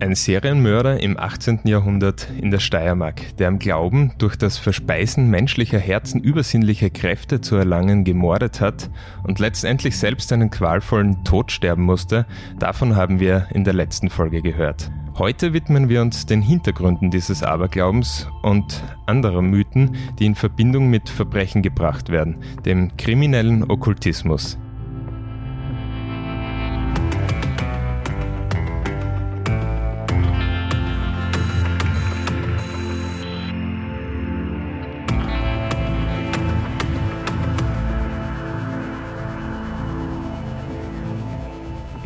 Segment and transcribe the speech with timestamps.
[0.00, 1.62] Ein Serienmörder im 18.
[1.64, 7.56] Jahrhundert in der Steiermark, der am Glauben, durch das Verspeisen menschlicher Herzen übersinnliche Kräfte zu
[7.56, 8.90] erlangen, gemordet hat
[9.24, 12.26] und letztendlich selbst einen qualvollen Tod sterben musste,
[12.60, 14.88] davon haben wir in der letzten Folge gehört.
[15.18, 21.08] Heute widmen wir uns den Hintergründen dieses Aberglaubens und anderer Mythen, die in Verbindung mit
[21.08, 24.58] Verbrechen gebracht werden, dem kriminellen Okkultismus.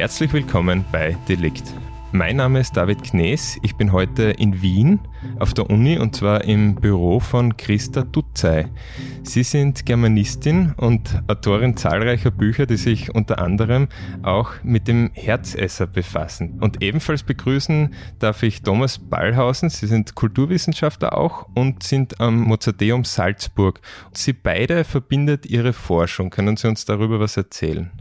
[0.02, 1.62] Herzlich willkommen bei Delikt.
[2.10, 3.56] Mein Name ist David Knees.
[3.62, 4.98] Ich bin heute in Wien
[5.38, 8.64] auf der Uni und zwar im Büro von Christa Dutzey.
[9.22, 13.86] Sie sind Germanistin und Autorin zahlreicher Bücher, die sich unter anderem
[14.24, 16.58] auch mit dem Herzesser befassen.
[16.60, 19.70] Und ebenfalls begrüßen darf ich Thomas Ballhausen.
[19.70, 23.80] Sie sind Kulturwissenschaftler auch und sind am Mozarteum Salzburg.
[24.10, 26.30] Sie beide verbindet ihre Forschung.
[26.30, 27.92] Können Sie uns darüber was erzählen?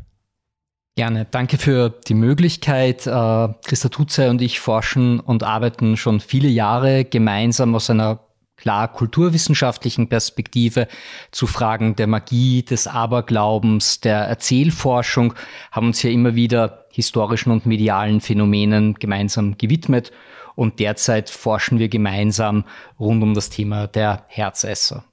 [0.96, 1.26] Gerne.
[1.30, 3.08] Danke für die Möglichkeit.
[3.08, 8.20] Äh, Christa Tutze und ich forschen und arbeiten schon viele Jahre gemeinsam aus einer
[8.58, 10.88] klar kulturwissenschaftlichen Perspektive
[11.32, 15.34] zu Fragen der Magie, des Aberglaubens, der Erzählforschung,
[15.72, 20.12] haben uns hier immer wieder historischen und medialen Phänomenen gemeinsam gewidmet
[20.56, 22.66] und derzeit forschen wir gemeinsam
[23.00, 25.06] rund um das Thema der Herzesser.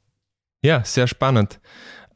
[0.63, 1.61] Ja, sehr spannend.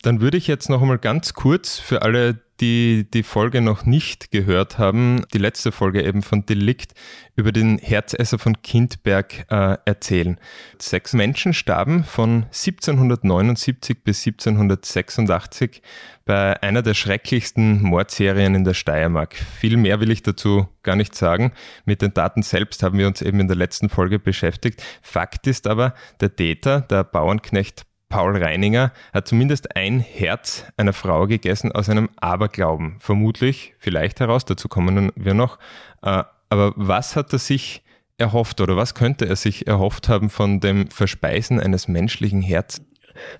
[0.02, 4.30] Dann würde ich jetzt noch einmal ganz kurz für alle, die die Folge noch nicht
[4.30, 6.92] gehört haben, die letzte Folge eben von Delikt
[7.34, 10.38] über den Herzesser von Kindberg äh, erzählen.
[10.78, 15.82] Sechs Menschen starben von 1779 bis 1786
[16.24, 19.34] bei einer der schrecklichsten Mordserien in der Steiermark.
[19.34, 21.52] Viel mehr will ich dazu gar nicht sagen.
[21.84, 24.84] Mit den Daten selbst haben wir uns eben in der letzten Folge beschäftigt.
[25.02, 31.26] Fakt ist aber, der Täter, der Bauernknecht Paul Reininger hat zumindest ein Herz einer Frau
[31.26, 32.96] gegessen aus einem Aberglauben.
[32.98, 35.58] Vermutlich, vielleicht heraus, dazu kommen wir noch.
[36.02, 37.82] Äh, aber was hat er sich
[38.18, 42.86] erhofft oder was könnte er sich erhofft haben von dem Verspeisen eines menschlichen Herzens?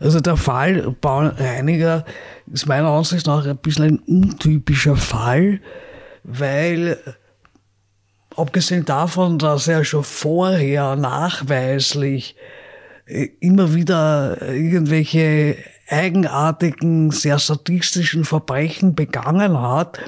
[0.01, 2.07] Also der Fall Paul Reiniger
[2.51, 5.61] ist meiner Ansicht nach ein bisschen ein untypischer Fall,
[6.25, 6.97] weil
[8.39, 12.37] abgesehen davon, dass er schon vorher nachweislich
[13.41, 15.57] immer wieder irgendwelche
[15.89, 19.99] eigenartigen, sehr sadistischen Verbrechen begangen hat,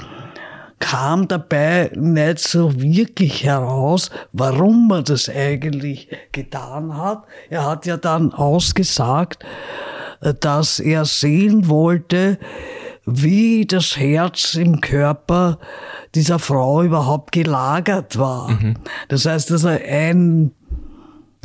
[0.79, 7.25] kam dabei nicht so wirklich heraus, warum er das eigentlich getan hat.
[7.51, 9.45] Er hat ja dann ausgesagt,
[10.41, 12.39] dass er sehen wollte,
[13.07, 15.59] wie das Herz im Körper
[16.15, 18.51] dieser Frau überhaupt gelagert war.
[18.51, 18.77] Mhm.
[19.09, 20.53] Das heißt, dass er ein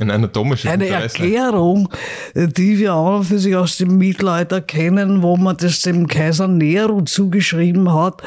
[0.02, 1.20] ein anatomisches Eine Interesse.
[1.20, 1.90] Erklärung,
[2.36, 7.02] die wir auch für sich aus dem Mittelalter kennen, wo man das dem Kaiser Nero
[7.02, 8.22] zugeschrieben hat,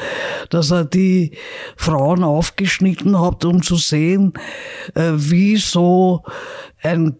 [0.49, 1.31] dass er die
[1.75, 4.33] Frauen aufgeschnitten hat, um zu sehen,
[4.95, 6.23] äh, wie so
[6.81, 7.17] ein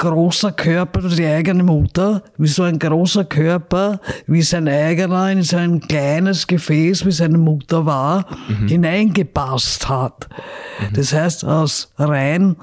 [0.00, 5.80] großer Körper, die eigene Mutter, wie so ein großer Körper, wie sein eigener in sein
[5.80, 8.68] kleines Gefäß, wie seine Mutter war, mhm.
[8.68, 10.28] hineingepasst hat.
[10.80, 10.94] Mhm.
[10.94, 12.56] Das heißt, aus rein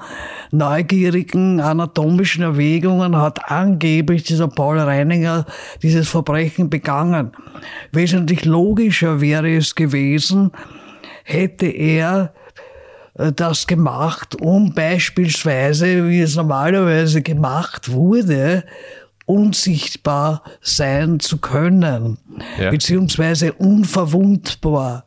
[0.50, 5.46] neugierigen anatomischen Erwägungen hat angeblich dieser Paul Reininger
[5.80, 7.30] dieses Verbrechen begangen.
[7.92, 10.50] Wesentlich logischer wäre es gewesen,
[11.22, 12.32] hätte er
[13.18, 18.64] das gemacht, um beispielsweise, wie es normalerweise gemacht wurde,
[19.26, 22.18] unsichtbar sein zu können,
[22.58, 22.70] ja.
[22.70, 25.04] beziehungsweise unverwundbar.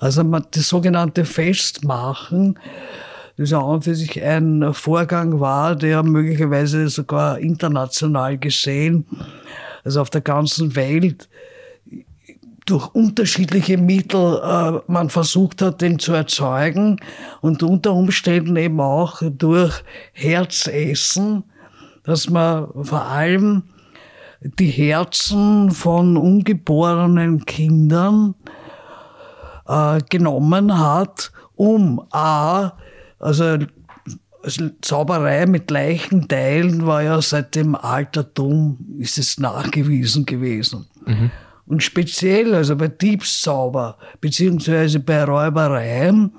[0.00, 2.58] Also das sogenannte Festmachen,
[3.36, 9.06] das ja an für sich ein Vorgang war, der möglicherweise sogar international gesehen,
[9.84, 11.28] also auf der ganzen Welt
[12.64, 16.98] durch unterschiedliche Mittel äh, man versucht hat, den zu erzeugen
[17.40, 21.44] und unter Umständen eben auch durch Herzessen,
[22.04, 23.64] dass man vor allem
[24.40, 28.34] die Herzen von ungeborenen Kindern
[29.66, 32.72] äh, genommen hat, um a,
[33.18, 33.58] also
[34.82, 40.86] Zauberei mit Leichenteilen war ja seit dem Altertum, ist es nachgewiesen gewesen.
[41.06, 41.30] Mhm.
[41.66, 46.32] Und speziell, also bei Diebszauber beziehungsweise bei Räubereien,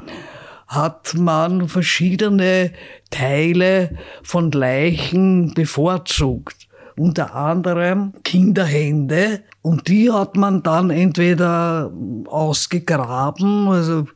[0.67, 2.71] hat man verschiedene
[3.09, 6.67] Teile von Leichen bevorzugt.
[6.97, 9.41] Unter anderem Kinderhände.
[9.61, 11.91] Und die hat man dann entweder
[12.27, 14.07] ausgegraben, also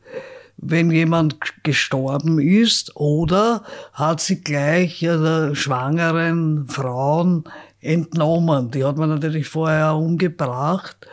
[0.62, 3.64] wenn jemand gestorben ist oder
[3.94, 7.46] hat sie gleich der schwangeren Frauen
[7.82, 8.72] entnommen.
[8.72, 11.08] Die hat man natürlich vorher umgebracht,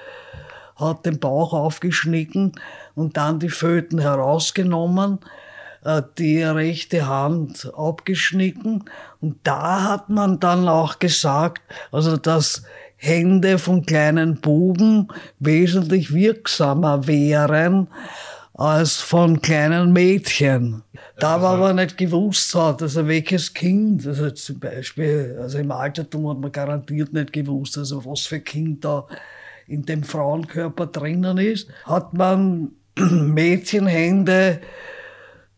[0.77, 2.53] hat den Bauch aufgeschnitten
[2.95, 5.19] und dann die Föten herausgenommen,
[5.85, 8.85] äh, die rechte Hand abgeschnitten.
[9.21, 12.63] Und da hat man dann auch gesagt, also dass
[12.97, 15.09] Hände von kleinen Buben
[15.39, 17.89] wesentlich wirksamer wären
[18.56, 20.82] als von kleinen Mädchen.
[21.19, 26.29] Da war aber nicht gewusst hat, also welches Kind, also zum Beispiel, also im Altertum
[26.31, 29.06] hat man garantiert nicht gewusst, also was für Kind da
[29.67, 34.61] in dem Frauenkörper drinnen ist, hat man Mädchenhände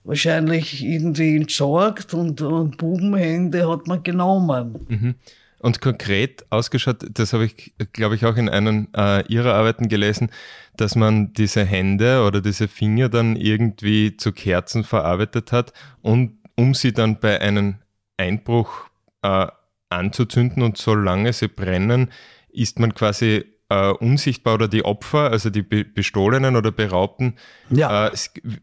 [0.03, 4.87] wahrscheinlich irgendwie entsorgt und, und Bubenhände hat man genommen.
[4.89, 5.15] Mhm.
[5.61, 10.31] Und konkret ausgeschaut, das habe ich, glaube ich, auch in einem äh, Ihrer Arbeiten gelesen,
[10.77, 16.75] dass man diese Hände oder diese Finger dann irgendwie zu Kerzen verarbeitet hat und um
[16.75, 17.77] sie dann bei einem
[18.17, 18.89] Einbruch
[19.23, 19.47] äh,
[19.91, 22.11] anzuzünden und solange sie brennen,
[22.51, 27.37] ist man quasi äh, unsichtbar oder die Opfer, also die Be Bestohlenen oder Beraubten,
[27.71, 28.09] ja.
[28.09, 28.13] äh,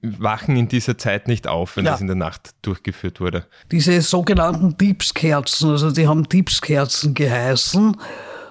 [0.02, 1.92] wachen in dieser Zeit nicht auf, wenn ja.
[1.92, 3.46] das in der Nacht durchgeführt wurde.
[3.72, 7.98] Diese sogenannten Diebskerzen, also die haben Diebskerzen geheißen,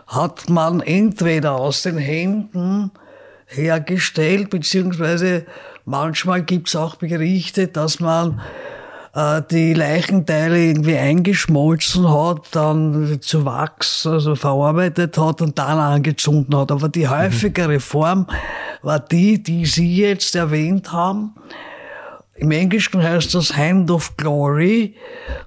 [0.06, 2.90] hat man entweder aus den Händen
[3.46, 5.46] hergestellt, beziehungsweise
[5.84, 8.40] manchmal gibt es auch Berichte, dass man
[9.14, 16.55] äh, die Leichenteile irgendwie eingeschmolzen hat, dann zu Wachs also verarbeitet hat und dann angezündet
[16.55, 16.72] hat.
[16.72, 18.26] Aber die häufigere Form
[18.82, 21.34] war die, die Sie jetzt erwähnt haben.
[22.36, 24.96] Im Englischen heißt das Hand of Glory.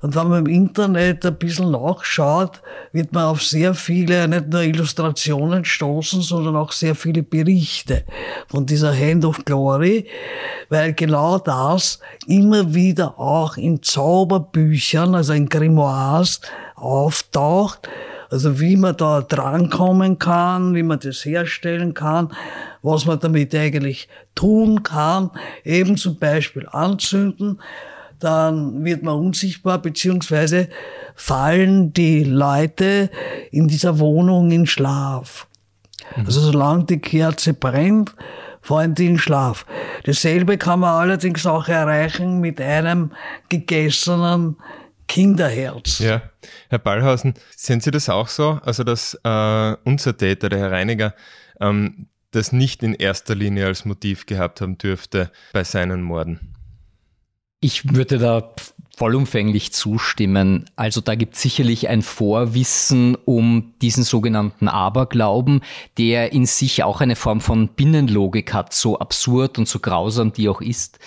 [0.02, 2.62] Und wenn man im Internet ein bisschen nachschaut,
[2.94, 8.06] wird man auf sehr viele, nicht nur Illustrationen stoßen, sondern auch sehr viele Berichte
[8.48, 10.08] von dieser Hand of Glory,
[10.70, 16.40] weil genau das immer wieder auch in Zauberbüchern, also in Grimoires
[16.76, 17.90] auftaucht
[18.30, 22.30] also wie man da drankommen kann, wie man das herstellen kann,
[22.82, 25.32] was man damit eigentlich tun kann,
[25.64, 27.60] eben zum Beispiel anzünden,
[28.20, 30.70] dann wird man unsichtbar, beziehungsweise
[31.16, 33.10] fallen die Leute
[33.52, 35.48] in dieser Wohnung in Schlaf.
[36.16, 36.26] Mhm.
[36.26, 38.14] Also solange die Kerze brennt,
[38.62, 39.66] fallen die in Schlaf.
[40.04, 43.12] Dasselbe kann man allerdings auch erreichen mit einem
[43.50, 44.58] gegessenen
[45.08, 46.00] Kinderherz.
[46.00, 46.22] Ja,
[46.70, 48.60] Herr Ballhausen, sehen Sie das auch so?
[48.64, 51.16] Also, dass äh, unser Täter, der Herr Reiniger,
[51.60, 56.54] ähm, das nicht in erster Linie als Motiv gehabt haben dürfte bei seinen Morden?
[57.60, 58.54] Ich würde da
[58.98, 60.66] vollumfänglich zustimmen.
[60.76, 65.62] Also da gibt es sicherlich ein Vorwissen um diesen sogenannten Aberglauben,
[66.00, 70.50] der in sich auch eine Form von Binnenlogik hat, so absurd und so grausam die
[70.50, 70.98] auch ist.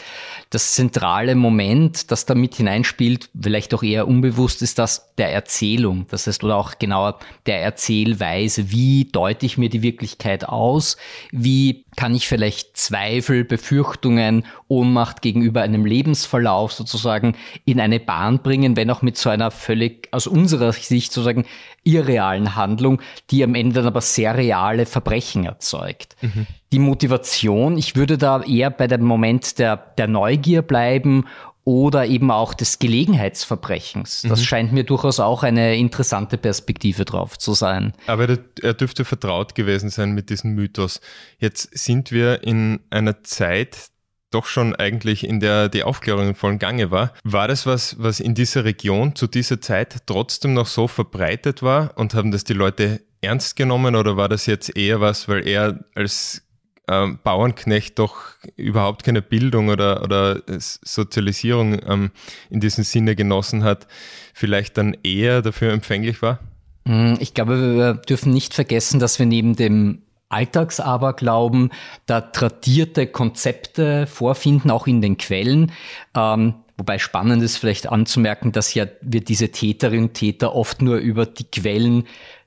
[0.51, 6.07] Das zentrale Moment, das da mit hineinspielt, vielleicht auch eher unbewusst, ist das der Erzählung.
[6.11, 8.71] Das heißt, oder auch genauer der Erzählweise.
[8.71, 10.97] Wie deute ich mir die Wirklichkeit aus?
[11.33, 18.77] Wie kann ich vielleicht Zweifel, Befürchtungen, Ohnmacht gegenüber einem Lebensverlauf sozusagen in eine Bahn bringen,
[18.77, 21.47] wenn auch mit so einer völlig aus unserer Sicht sozusagen
[21.83, 23.01] irrealen Handlung,
[23.31, 26.17] die am Ende dann aber sehr reale Verbrechen erzeugt.
[26.21, 26.47] Mhm.
[26.73, 31.25] Die Motivation, ich würde da eher bei dem Moment der, der Neugier bleiben
[31.65, 34.23] oder eben auch des Gelegenheitsverbrechens.
[34.23, 34.45] Das mhm.
[34.45, 37.93] scheint mir durchaus auch eine interessante Perspektive drauf zu sein.
[38.07, 41.01] Aber er dürfte vertraut gewesen sein mit diesem Mythos.
[41.39, 43.91] Jetzt sind wir in einer Zeit,
[44.31, 47.13] doch schon eigentlich in der die Aufklärung im vollen Gange war.
[47.25, 51.97] War das was, was in dieser Region zu dieser Zeit trotzdem noch so verbreitet war
[51.97, 55.85] und haben das die Leute ernst genommen oder war das jetzt eher was, weil er
[55.95, 56.43] als
[56.89, 58.17] ähm, Bauernknecht doch
[58.57, 62.11] überhaupt keine Bildung oder, oder Sozialisierung ähm,
[62.51, 63.87] in diesem Sinne genossen hat,
[64.35, 66.41] vielleicht dann eher dafür empfänglich war?
[66.87, 71.71] Hm, ich glaube, wir dürfen nicht vergessen, dass wir neben dem Alltagsaberglauben
[72.07, 75.73] da tradierte Konzepte vorfinden, auch in den Quellen.
[76.17, 80.97] Ähm, wobei spannend ist vielleicht anzumerken, dass ja wir diese Täterinnen und Täter oft nur
[80.97, 82.07] über die Quellen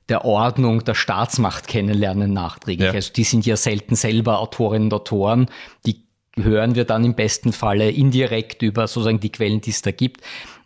[0.09, 2.87] der Ordnung der Staatsmacht kennenlernen nachträglich.
[2.87, 2.93] Ja.
[2.93, 5.49] Also die sind ja selten selber Autorinnen und Autoren.
[5.85, 6.03] Die
[6.35, 10.21] hören wir dann im besten Falle indirekt über sozusagen die Quellen, die es da gibt.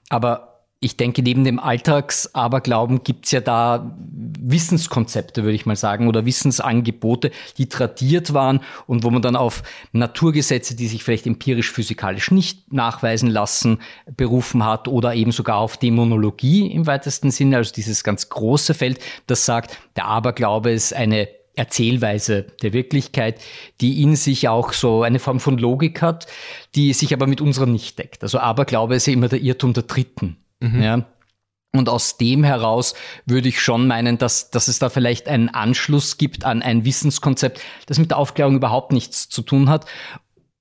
[0.10, 3.98] Aber ich denke, neben dem Alltagsaberglauben gibt's ja da
[4.50, 9.64] Wissenskonzepte, würde ich mal sagen, oder Wissensangebote, die tradiert waren und wo man dann auf
[9.92, 13.80] Naturgesetze, die sich vielleicht empirisch-physikalisch nicht nachweisen lassen,
[14.16, 19.00] berufen hat oder eben sogar auf Dämonologie im weitesten Sinne, also dieses ganz große Feld,
[19.28, 21.28] das sagt, der Aberglaube ist eine
[21.58, 23.42] Erzählweise der Wirklichkeit,
[23.82, 26.28] die in sich auch so eine Form von Logik hat,
[26.76, 28.22] die sich aber mit unserer nicht deckt.
[28.22, 30.38] Also Aberglaube ist ja immer der Irrtum der Dritten.
[30.60, 30.82] Mhm.
[30.82, 31.06] Ja,
[31.78, 32.94] und aus dem heraus
[33.26, 37.62] würde ich schon meinen, dass, dass es da vielleicht einen Anschluss gibt an ein Wissenskonzept,
[37.86, 39.86] das mit der Aufklärung überhaupt nichts zu tun hat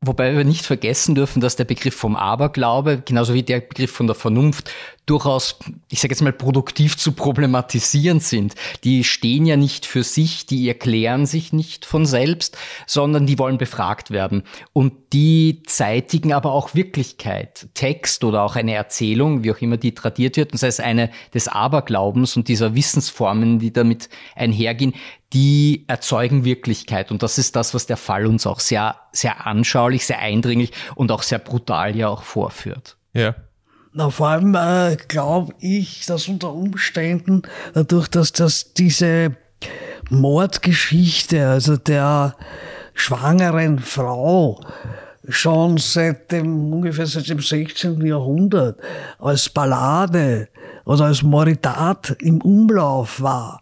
[0.07, 4.07] Wobei wir nicht vergessen dürfen, dass der Begriff vom Aberglaube, genauso wie der Begriff von
[4.07, 4.71] der Vernunft,
[5.07, 5.59] durchaus,
[5.89, 8.55] ich sage jetzt mal, produktiv zu problematisieren sind.
[8.83, 13.57] Die stehen ja nicht für sich, die erklären sich nicht von selbst, sondern die wollen
[13.57, 14.43] befragt werden.
[14.73, 19.95] Und die zeitigen aber auch Wirklichkeit, Text oder auch eine Erzählung, wie auch immer die
[19.95, 24.95] tradiert wird, und sei es eine des Aberglaubens und dieser Wissensformen, die damit einhergehen,
[25.33, 27.11] die erzeugen Wirklichkeit.
[27.11, 31.11] Und das ist das, was der Fall uns auch sehr, sehr anschaulich, sehr eindringlich und
[31.11, 32.97] auch sehr brutal ja auch vorführt.
[33.12, 33.35] Ja.
[33.92, 37.42] Na, vor allem äh, glaube ich, dass unter Umständen,
[37.73, 39.37] dadurch, dass das diese
[40.11, 42.37] Mordgeschichte, also der
[42.95, 44.61] schwangeren Frau,
[45.28, 48.04] schon seit dem, ungefähr seit dem 16.
[48.06, 48.78] Jahrhundert
[49.18, 50.49] als Ballade
[50.85, 53.61] oder als Moritat im Umlauf war.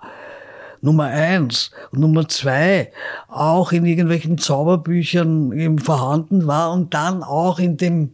[0.85, 1.71] Nummer eins.
[1.93, 2.93] Und Nummer zwei,
[3.29, 8.13] auch in irgendwelchen Zauberbüchern eben vorhanden war und dann auch in dem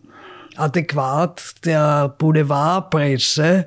[0.57, 3.67] adäquat der Boulevardpresse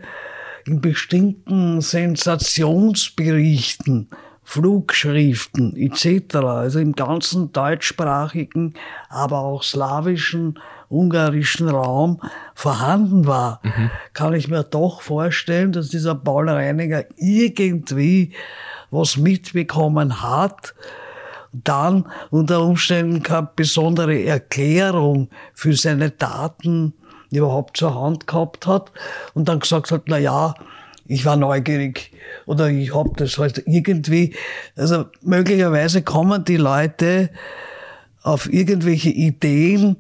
[0.66, 4.08] in bestimmten Sensationsberichten,
[4.42, 8.76] Flugschriften etc., also im ganzen deutschsprachigen,
[9.10, 10.58] aber auch slawischen,
[10.88, 12.22] ungarischen Raum
[12.56, 13.92] vorhanden war, mhm.
[14.14, 18.32] kann ich mir doch vorstellen, dass dieser Paul Reiniger irgendwie
[18.94, 20.74] was mitbekommen hat,
[21.52, 26.94] dann unter Umständen keine besondere Erklärung für seine Taten
[27.32, 28.92] überhaupt zur Hand gehabt hat
[29.34, 30.54] und dann gesagt hat, na ja,
[31.06, 32.12] ich war neugierig
[32.46, 34.36] oder ich hab das halt irgendwie,
[34.76, 37.30] also möglicherweise kommen die Leute
[38.22, 39.98] auf irgendwelche Ideen,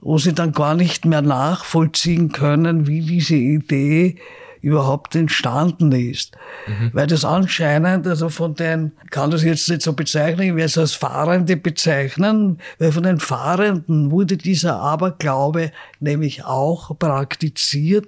[0.00, 4.16] wo sie dann gar nicht mehr nachvollziehen können, wie diese Idee
[4.60, 6.36] überhaupt entstanden ist.
[6.66, 6.90] Mhm.
[6.92, 10.78] Weil das anscheinend, also von den, kann das jetzt nicht so bezeichnen, ich werde es
[10.78, 18.06] als Fahrende bezeichnen, weil von den Fahrenden wurde dieser Aberglaube nämlich auch praktiziert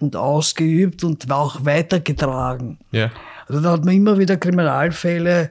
[0.00, 2.78] und ausgeübt und auch weitergetragen.
[2.90, 3.10] Ja.
[3.46, 5.50] Also da hat man immer wieder Kriminalfälle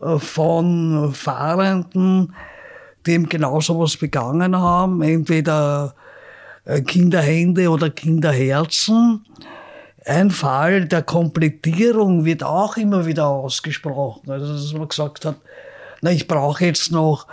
[0.00, 2.34] äh, von Fahrenden,
[3.06, 5.94] die eben genau sowas begangen haben, entweder
[6.64, 9.24] äh, Kinderhände oder Kinderherzen
[10.06, 14.30] ein Fall der Komplettierung wird auch immer wieder ausgesprochen.
[14.30, 15.36] Also, dass man gesagt hat,
[16.00, 17.26] na, ich brauche jetzt noch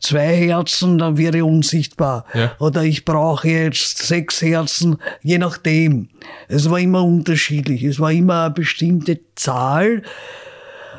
[0.00, 2.24] zwei Herzen, dann wäre unsichtbar.
[2.34, 2.52] Ja.
[2.58, 6.08] Oder ich brauche jetzt sechs Herzen, je nachdem.
[6.48, 7.84] Es war immer unterschiedlich.
[7.84, 10.02] Es war immer eine bestimmte Zahl.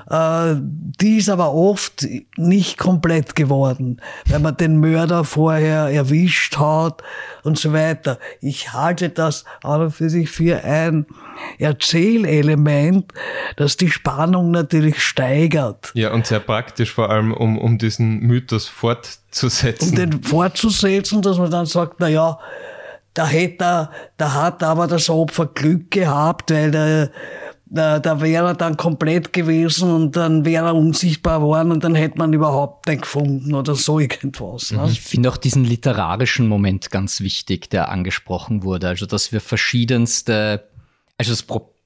[0.09, 7.03] Äh, die ist aber oft nicht komplett geworden, weil man den Mörder vorher erwischt hat
[7.43, 8.17] und so weiter.
[8.41, 11.05] Ich halte das aber für sich für ein
[11.59, 13.13] Erzählelement,
[13.55, 15.91] das die Spannung natürlich steigert.
[15.93, 19.89] Ja, und sehr praktisch vor allem, um, um diesen Mythos fortzusetzen.
[19.89, 22.39] Um den fortzusetzen, dass man dann sagt, na ja,
[23.13, 27.11] da hätte da hat aber das Opfer Glück gehabt, weil der
[27.69, 31.95] da, da wäre er dann komplett gewesen und dann wäre er unsichtbar geworden und dann
[31.95, 34.71] hätte man überhaupt nicht gefunden oder so irgendwas.
[34.71, 34.87] Ne?
[34.89, 38.87] Ich finde auch diesen literarischen Moment ganz wichtig, der angesprochen wurde.
[38.87, 40.67] Also, dass wir verschiedenste,
[41.17, 41.45] also das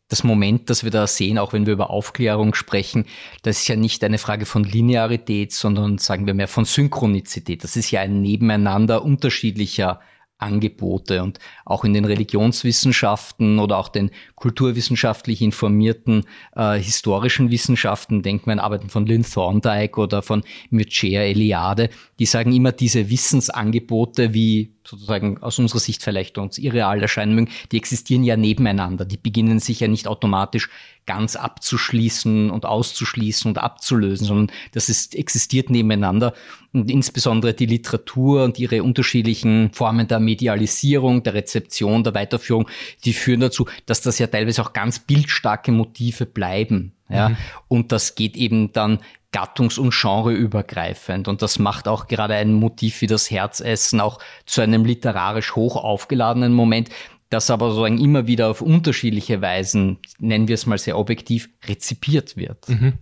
[0.10, 3.06] das Moment, das wir da sehen, auch wenn wir über Aufklärung sprechen,
[3.42, 7.64] das ist ja nicht eine Frage von Linearität, sondern sagen wir mehr von Synchronizität.
[7.64, 10.02] Das ist ja ein Nebeneinander unterschiedlicher
[10.38, 16.26] Angebote und auch in den Religionswissenschaften oder auch den kulturwissenschaftlich informierten
[16.56, 22.26] äh, historischen Wissenschaften, denkt man an Arbeiten von Lynn Thorndike oder von Mircea Eliade, die
[22.26, 27.78] sagen immer, diese Wissensangebote, wie sozusagen aus unserer Sicht vielleicht uns irreal erscheinen mögen, die
[27.78, 29.06] existieren ja nebeneinander.
[29.06, 30.70] Die beginnen sich ja nicht automatisch
[31.06, 36.34] ganz abzuschließen und auszuschließen und abzulösen, sondern das ist, existiert nebeneinander.
[36.72, 42.70] Und insbesondere die Literatur und ihre unterschiedlichen Formen der Medialisierung, der Rezeption, der Weiterführung,
[43.06, 46.94] die führen dazu, dass das ja teilweise auch ganz bildstarke Motive bleiben.
[47.10, 47.38] Ja, mhm.
[47.68, 49.00] und das geht eben dann
[49.34, 51.28] gattungs- und genreübergreifend.
[51.28, 55.76] Und das macht auch gerade ein Motiv wie das Herzessen auch zu einem literarisch hoch
[55.76, 56.90] aufgeladenen Moment,
[57.30, 62.38] das aber sozusagen immer wieder auf unterschiedliche Weisen, nennen wir es mal sehr objektiv, rezipiert
[62.38, 62.70] wird.
[62.70, 62.94] Mhm.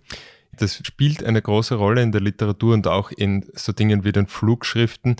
[0.56, 4.26] Das spielt eine große Rolle in der Literatur und auch in so Dingen wie den
[4.26, 5.16] Flugschriften.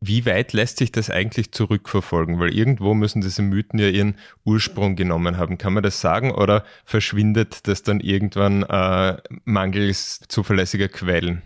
[0.00, 2.38] Wie weit lässt sich das eigentlich zurückverfolgen?
[2.38, 4.14] Weil irgendwo müssen diese Mythen ja ihren
[4.44, 5.58] Ursprung genommen haben.
[5.58, 11.42] Kann man das sagen oder verschwindet das dann irgendwann äh, mangels zuverlässiger Quellen?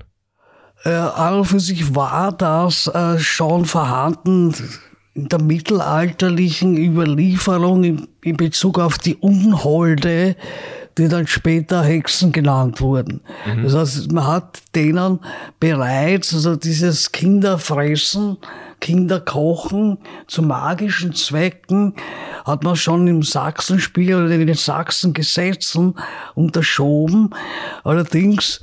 [0.85, 4.55] Äh, an für sich war das äh, schon vorhanden
[5.15, 10.37] in der mittelalterlichen Überlieferung in, in Bezug auf die Unholde,
[10.99, 13.21] die dann später Hexen genannt wurden.
[13.47, 13.63] Mhm.
[13.65, 15.21] Das heißt, man hat denen
[15.59, 18.37] bereits, also dieses Kinderfressen,
[18.81, 21.95] Kinderkochen zu magischen Zwecken,
[22.45, 25.95] hat man schon im Sachsenspiel oder in den Sachsengesetzen
[26.35, 27.31] unterschoben.
[27.85, 28.61] Allerdings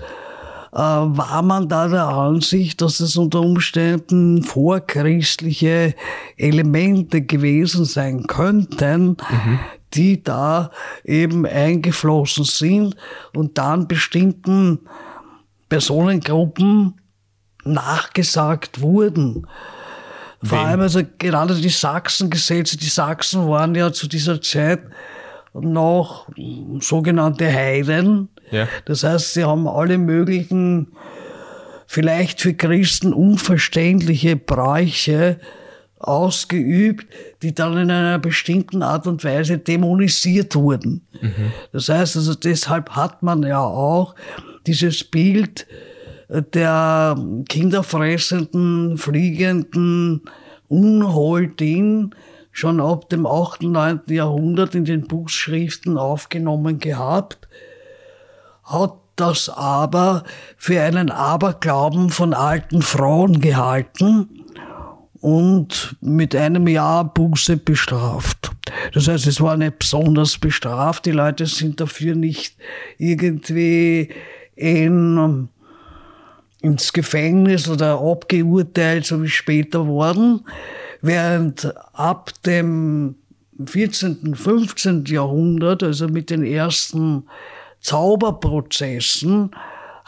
[0.71, 5.95] äh, war man da der Ansicht, dass es unter Umständen vorchristliche
[6.37, 9.59] Elemente gewesen sein könnten, mhm.
[9.93, 10.71] Die da
[11.03, 12.95] eben eingeflossen sind
[13.35, 14.79] und dann bestimmten
[15.67, 17.01] Personengruppen
[17.63, 19.47] nachgesagt wurden.
[20.41, 24.81] Vor allem also gerade die Sachsengesetze, die Sachsen waren ja zu dieser Zeit
[25.53, 26.29] noch
[26.79, 28.67] sogenannte Heiden, ja.
[28.85, 30.93] Das heißt, sie haben alle möglichen,
[31.87, 35.39] vielleicht für Christen unverständliche Bräuche
[35.99, 37.07] ausgeübt,
[37.41, 41.05] die dann in einer bestimmten Art und Weise dämonisiert wurden.
[41.21, 41.51] Mhm.
[41.71, 44.15] Das heißt also, deshalb hat man ja auch
[44.65, 45.67] dieses Bild
[46.29, 50.21] der kinderfressenden, fliegenden
[50.67, 52.15] Unholdin
[52.51, 53.63] schon ab dem 8.
[53.63, 54.01] 9.
[54.07, 57.47] Jahrhundert in den Buchschriften aufgenommen gehabt
[58.63, 60.23] hat das aber
[60.55, 64.38] für einen Aberglauben von alten Frauen gehalten
[65.21, 68.51] und mit einem Jahr Buße bestraft.
[68.93, 71.05] Das heißt, es war nicht besonders bestraft.
[71.05, 72.55] Die Leute sind dafür nicht
[72.97, 74.09] irgendwie
[74.55, 75.49] in,
[76.61, 80.45] ins Gefängnis oder abgeurteilt, so wie später worden.
[81.01, 83.15] Während ab dem
[83.63, 85.05] 14., 15.
[85.05, 87.23] Jahrhundert, also mit den ersten
[87.81, 89.51] Zauberprozessen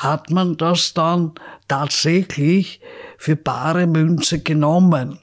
[0.01, 1.33] hat man das dann
[1.67, 2.81] tatsächlich
[3.17, 5.19] für bare Münze genommen.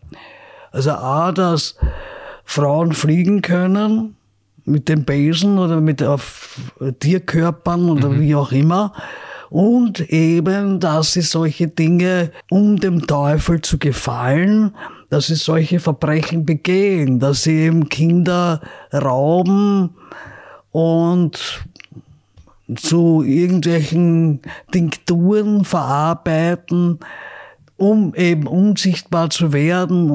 [0.71, 1.77] Also A, dass
[2.45, 4.17] Frauen fliegen können
[4.65, 6.61] mit dem Besen oder mit auf
[7.01, 8.21] Tierkörpern oder mhm.
[8.21, 8.93] wie auch immer.
[9.51, 14.77] Und eben, dass sie solche Dinge, um dem Teufel zu gefallen,
[15.11, 18.61] dass sie solche Verbrechen begehen, dass sie eben Kinder
[18.93, 19.97] rauben
[20.71, 21.65] und
[22.77, 26.99] zu irgendwelchen Tinkturen verarbeiten,
[27.77, 30.13] um eben unsichtbar zu werden,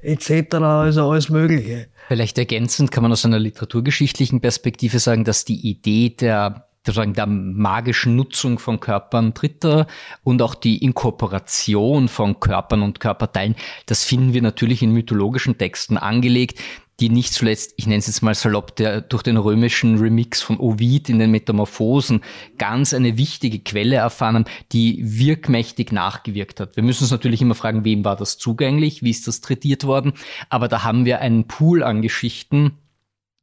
[0.00, 1.88] etc., also alles Mögliche.
[2.08, 7.26] Vielleicht ergänzend kann man aus einer literaturgeschichtlichen Perspektive sagen, dass die Idee der sozusagen der
[7.26, 9.86] magischen Nutzung von Körpern Dritter
[10.24, 13.54] und auch die Inkorporation von Körpern und Körperteilen,
[13.86, 16.58] das finden wir natürlich in mythologischen Texten angelegt
[17.00, 20.58] die nicht zuletzt, ich nenne es jetzt mal salopp, der durch den römischen Remix von
[20.58, 22.22] Ovid in den Metamorphosen
[22.58, 26.76] ganz eine wichtige Quelle erfahren haben, die wirkmächtig nachgewirkt hat.
[26.76, 30.12] Wir müssen uns natürlich immer fragen, wem war das zugänglich, wie ist das trädiert worden,
[30.48, 32.78] aber da haben wir einen Pool an Geschichten,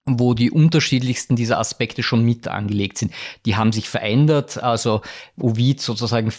[0.05, 3.13] wo die unterschiedlichsten dieser Aspekte schon mit angelegt sind.
[3.45, 5.01] Die haben sich verändert, also
[5.37, 6.31] Ovid sozusagen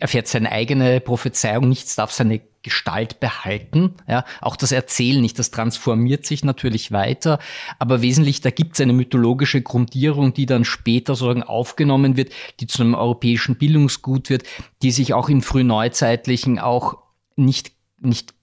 [0.00, 3.94] erfährt seine eigene Prophezeiung, nichts darf seine Gestalt behalten.
[4.08, 7.38] Ja, auch das Erzählen nicht, das transformiert sich natürlich weiter,
[7.78, 12.66] aber wesentlich, da gibt es eine mythologische Grundierung, die dann später sozusagen aufgenommen wird, die
[12.66, 14.42] zu einem europäischen Bildungsgut wird,
[14.82, 16.98] die sich auch in frühneuzeitlichen auch
[17.36, 18.34] nicht, nicht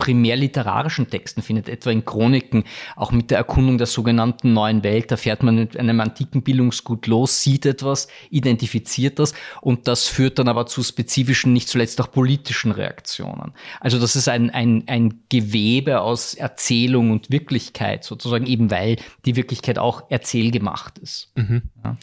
[0.00, 2.64] primär literarischen Texten findet, etwa in Chroniken,
[2.96, 5.12] auch mit der Erkundung der sogenannten neuen Welt.
[5.12, 10.40] Da fährt man mit einem antiken Bildungsgut los, sieht etwas, identifiziert das und das führt
[10.40, 13.52] dann aber zu spezifischen, nicht zuletzt auch politischen Reaktionen.
[13.78, 19.36] Also das ist ein, ein, ein Gewebe aus Erzählung und Wirklichkeit sozusagen, eben weil die
[19.36, 21.30] Wirklichkeit auch erzählgemacht ist.
[21.36, 21.62] Mhm.
[21.84, 21.96] Ja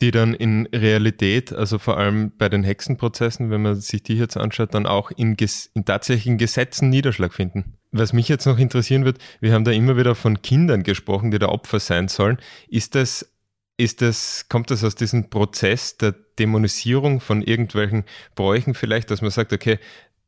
[0.00, 4.36] die dann in Realität, also vor allem bei den Hexenprozessen, wenn man sich die jetzt
[4.36, 5.36] anschaut, dann auch in,
[5.74, 7.76] in tatsächlichen Gesetzen Niederschlag finden.
[7.90, 11.38] Was mich jetzt noch interessieren wird, wir haben da immer wieder von Kindern gesprochen, die
[11.38, 12.38] da Opfer sein sollen.
[12.68, 13.32] Ist das,
[13.76, 18.04] ist das, kommt das aus diesem Prozess der Dämonisierung von irgendwelchen
[18.36, 19.78] Bräuchen vielleicht, dass man sagt, okay,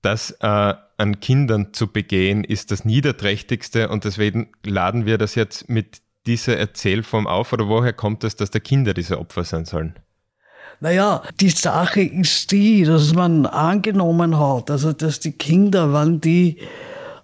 [0.02, 5.68] das äh, an Kindern zu begehen, ist das Niederträchtigste und deswegen laden wir das jetzt
[5.68, 9.94] mit diese Erzählform auf oder woher kommt es, dass der Kinder diese Opfer sein sollen?
[10.80, 16.58] Naja, die Sache ist die, dass man angenommen hat, also dass die Kinder, wenn die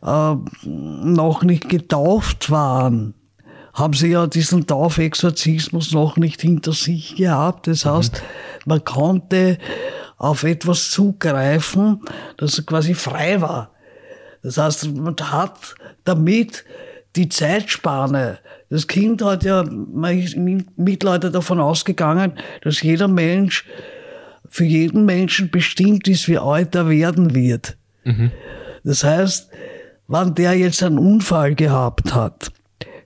[0.03, 3.15] äh, noch nicht getauft waren,
[3.73, 7.67] haben sie ja diesen Taufexorzismus noch nicht hinter sich gehabt.
[7.67, 7.91] Das mhm.
[7.91, 8.23] heißt,
[8.65, 9.59] man konnte
[10.19, 12.03] auf etwas zugreifen,
[12.39, 13.71] das quasi frei war.
[14.43, 16.65] Das heißt, man hat damit
[17.17, 18.39] die Zeitspanne.
[18.71, 23.65] Das Kind hat ja, man ist im Mittelalter davon ausgegangen, dass jeder Mensch
[24.49, 27.77] für jeden Menschen bestimmt ist, wie alt er werden wird.
[28.05, 28.31] Mhm.
[28.85, 29.51] Das heißt,
[30.09, 32.53] wenn der jetzt einen Unfall gehabt hat,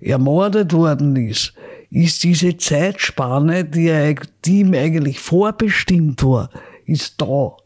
[0.01, 1.55] ermordet worden ist,
[1.91, 6.51] ist diese Zeitspanne, die, er, die ihm eigentlich vorbestimmt war,
[6.87, 7.57] ist da.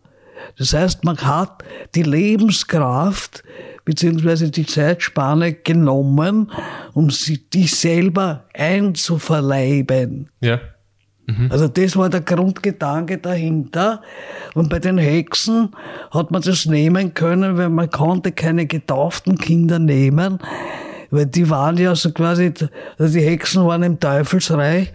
[0.59, 1.63] Das heißt, man hat
[1.95, 3.43] die Lebenskraft
[3.85, 6.51] beziehungsweise die Zeitspanne genommen,
[6.95, 10.31] um sie die selber einzuverleiben.
[10.41, 10.61] Ja.
[11.27, 11.49] Mhm.
[11.51, 14.03] Also das war der Grundgedanke dahinter.
[14.55, 15.71] Und bei den Hexen
[16.11, 20.39] hat man das nehmen können, weil man konnte keine getauften Kinder nehmen,
[21.11, 22.53] weil die waren ja so quasi,
[22.99, 24.93] also die Hexen waren im Teufelsreich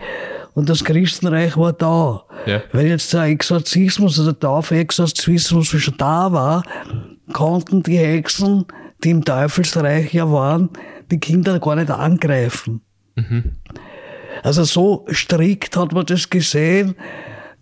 [0.53, 2.23] und das Christenreich war da.
[2.45, 2.61] Ja.
[2.71, 6.63] Wenn jetzt der Exorzismus, also der Taufexorzismus schon da war,
[7.33, 8.65] konnten die Hexen,
[9.03, 10.69] die im Teufelsreich ja waren,
[11.11, 12.81] die Kinder gar nicht angreifen.
[13.15, 13.55] Mhm.
[14.43, 16.95] Also so strikt hat man das gesehen,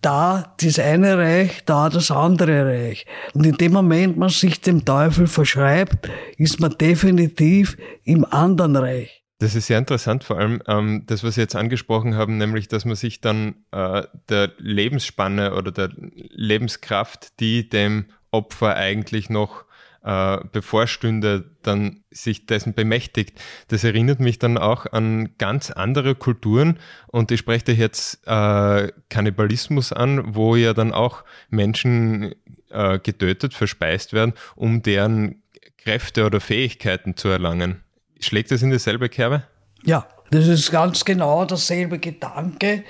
[0.02, 3.06] da das eine Reich, da das andere Reich.
[3.34, 9.24] Und in dem Moment, man sich dem Teufel verschreibt, ist man definitiv im anderen Reich.
[9.40, 12.86] Das ist sehr interessant, vor allem ähm, das, was Sie jetzt angesprochen haben, nämlich, dass
[12.86, 19.66] man sich dann äh, der Lebensspanne oder der Lebenskraft, die dem Opfer eigentlich noch
[20.04, 23.40] äh, bevorstünde, dann sich dessen bemächtigt.
[23.68, 29.92] Das erinnert mich dann auch an ganz andere Kulturen und ich spreche jetzt äh, Kannibalismus
[29.92, 32.34] an, wo ja dann auch Menschen
[32.70, 35.44] äh, getötet, verspeist werden, um deren
[35.78, 37.84] Kräfte oder Fähigkeiten zu erlangen.
[38.20, 39.44] Schlägt das in dieselbe Kerbe?
[39.84, 42.84] Ja, das ist ganz genau derselbe Gedanke,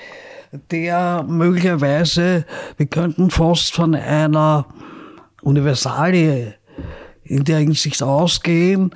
[0.72, 2.46] der möglicherweise,
[2.78, 4.66] wir könnten fast von einer
[5.48, 6.56] Universalie
[7.24, 8.92] in der Hinsicht ausgehen,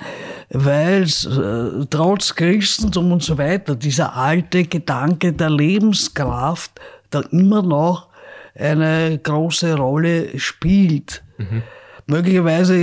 [0.50, 6.72] weil äh, trotz Christentum und so weiter dieser alte Gedanke der Lebenskraft
[7.10, 8.08] da immer noch
[8.54, 11.22] eine große Rolle spielt.
[11.38, 11.62] Mhm.
[12.06, 12.76] Möglicherweise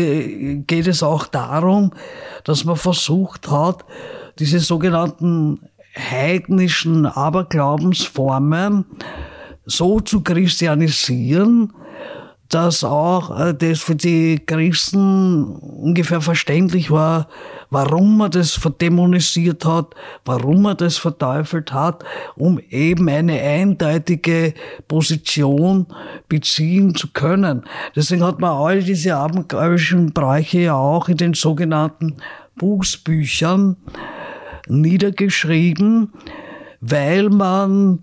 [0.66, 1.92] geht es auch darum,
[2.44, 3.86] dass man versucht hat,
[4.40, 5.60] diese sogenannten
[5.96, 8.86] heidnischen Aberglaubensformen
[9.66, 11.74] so zu christianisieren,
[12.50, 17.28] dass auch äh, das für die Christen ungefähr verständlich war,
[17.70, 19.94] warum man das verdämonisiert hat,
[20.26, 22.04] warum man das verteufelt hat,
[22.36, 24.56] um eben eine eindeutige
[24.88, 25.86] Position
[26.28, 27.64] beziehen zu können.
[27.96, 32.18] Deswegen hat man all diese abendläufischen Bereiche ja auch in den sogenannten
[32.56, 33.78] Buchsbüchern
[34.68, 36.14] niedergeschrieben,
[36.82, 38.00] weil man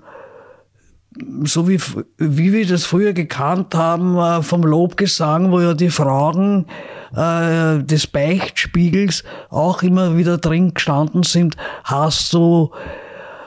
[1.45, 1.81] so wie,
[2.19, 6.67] wie wir das früher gekannt haben äh, vom Lobgesang, wo ja die Fragen
[7.15, 12.71] äh, des Beichtspiegels auch immer wieder drin gestanden sind, hast du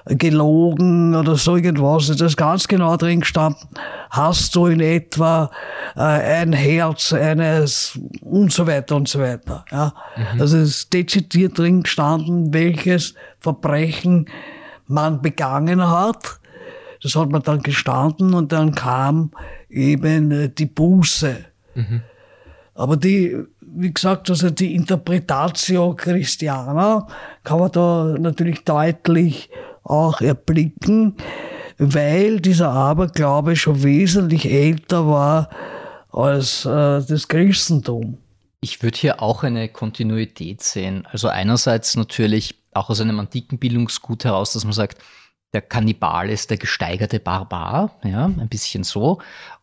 [0.05, 3.67] gelogen oder so irgendwas, das ist ganz genau drin gestanden,
[4.09, 5.51] hast du in etwa
[5.95, 9.65] äh, ein Herz eines und so weiter und so weiter.
[9.71, 9.93] Ja?
[10.15, 10.41] Mhm.
[10.41, 14.27] Also es ist dezidiert drin gestanden, welches Verbrechen
[14.87, 16.38] man begangen hat
[17.01, 19.31] das hat man dann gestanden und dann kam
[19.69, 21.37] eben äh, die Buße.
[21.75, 22.01] Mhm.
[22.75, 27.07] Aber die, wie gesagt, also die Interpretatio Christiana
[27.43, 29.49] kann man da natürlich deutlich
[29.83, 31.15] auch erblicken,
[31.77, 35.49] weil dieser Aberglaube schon wesentlich älter war
[36.11, 38.17] als äh, das Christentum.
[38.61, 41.07] Ich würde hier auch eine Kontinuität sehen.
[41.11, 44.97] Also einerseits natürlich auch aus einem antiken Bildungsgut heraus, dass man sagt,
[45.53, 49.19] der Kannibal ist der gesteigerte Barbar, ja, ein bisschen so.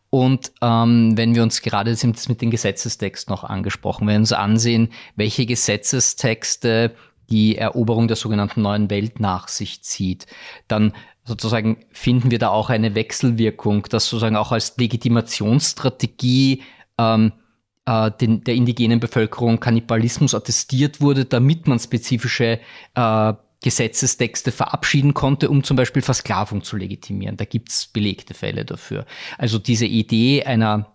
[0.09, 4.33] Und ähm, wenn wir uns gerade, das mit den Gesetzestexten noch angesprochen, wenn wir uns
[4.33, 6.95] ansehen, welche Gesetzestexte
[7.29, 10.25] die Eroberung der sogenannten neuen Welt nach sich zieht,
[10.69, 10.93] dann
[11.25, 16.63] sozusagen finden wir da auch eine Wechselwirkung, dass sozusagen auch als Legitimationsstrategie
[16.97, 17.33] ähm,
[17.85, 22.59] äh, den, der indigenen Bevölkerung Kannibalismus attestiert wurde, damit man spezifische
[22.95, 27.37] äh, Gesetzestexte verabschieden konnte, um zum Beispiel Versklavung zu legitimieren.
[27.37, 29.05] Da gibt's belegte Fälle dafür.
[29.37, 30.93] Also diese Idee einer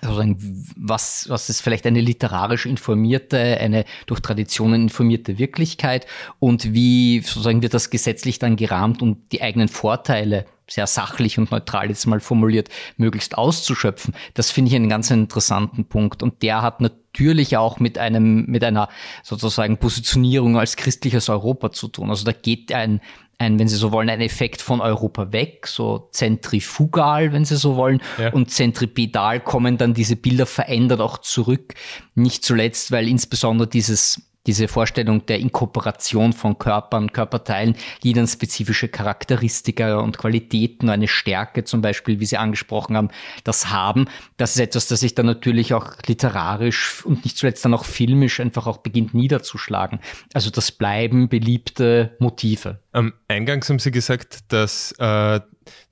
[0.00, 6.06] was, was ist vielleicht eine literarisch informierte, eine durch Traditionen informierte Wirklichkeit
[6.38, 11.50] und wie sozusagen wird das gesetzlich dann gerahmt, um die eigenen Vorteile sehr sachlich und
[11.50, 14.14] neutral jetzt mal formuliert, möglichst auszuschöpfen.
[14.34, 16.22] Das finde ich einen ganz interessanten Punkt.
[16.22, 17.07] Und der hat natürlich
[17.56, 18.88] auch mit einem, mit einer
[19.22, 22.10] sozusagen Positionierung als christliches Europa zu tun.
[22.10, 23.00] Also da geht ein,
[23.38, 27.76] ein, wenn Sie so wollen, ein Effekt von Europa weg, so zentrifugal, wenn Sie so
[27.76, 28.02] wollen.
[28.18, 28.32] Ja.
[28.32, 31.74] Und zentripedal kommen dann diese Bilder verändert auch zurück.
[32.14, 38.88] Nicht zuletzt, weil insbesondere dieses diese Vorstellung der Inkorporation von Körpern, Körperteilen, die dann spezifische
[38.88, 43.10] Charakteristika und Qualitäten, eine Stärke zum Beispiel, wie Sie angesprochen haben,
[43.44, 44.06] das haben.
[44.38, 48.40] Das ist etwas, das sich dann natürlich auch literarisch und nicht zuletzt dann auch filmisch
[48.40, 50.00] einfach auch beginnt niederzuschlagen.
[50.32, 52.80] Also das bleiben beliebte Motive.
[52.94, 55.40] Ähm, eingangs haben Sie gesagt, dass äh,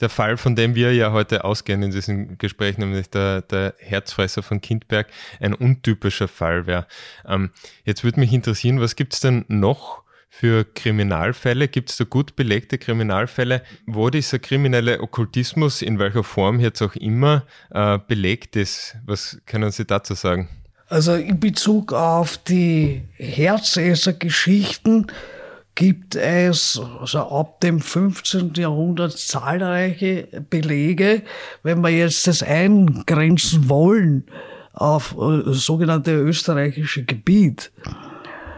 [0.00, 4.42] der Fall, von dem wir ja heute ausgehen in diesem Gespräch, nämlich der, der Herzfresser
[4.42, 5.08] von Kindberg,
[5.40, 6.86] ein untypischer Fall wäre.
[7.26, 7.50] Ähm,
[7.84, 11.68] jetzt würde mich interessieren, was gibt es denn noch für Kriminalfälle?
[11.68, 16.94] Gibt es da gut belegte Kriminalfälle, wo dieser kriminelle Okkultismus in welcher Form jetzt auch
[16.94, 18.96] immer äh, belegt ist?
[19.06, 20.48] Was können Sie dazu sagen?
[20.88, 25.08] Also in Bezug auf die Herzesser-Geschichten
[25.76, 28.54] gibt es also ab dem 15.
[28.56, 31.22] Jahrhundert zahlreiche Belege.
[31.62, 34.24] Wenn wir jetzt das eingrenzen wollen
[34.72, 37.70] auf äh, sogenannte österreichische Gebiet,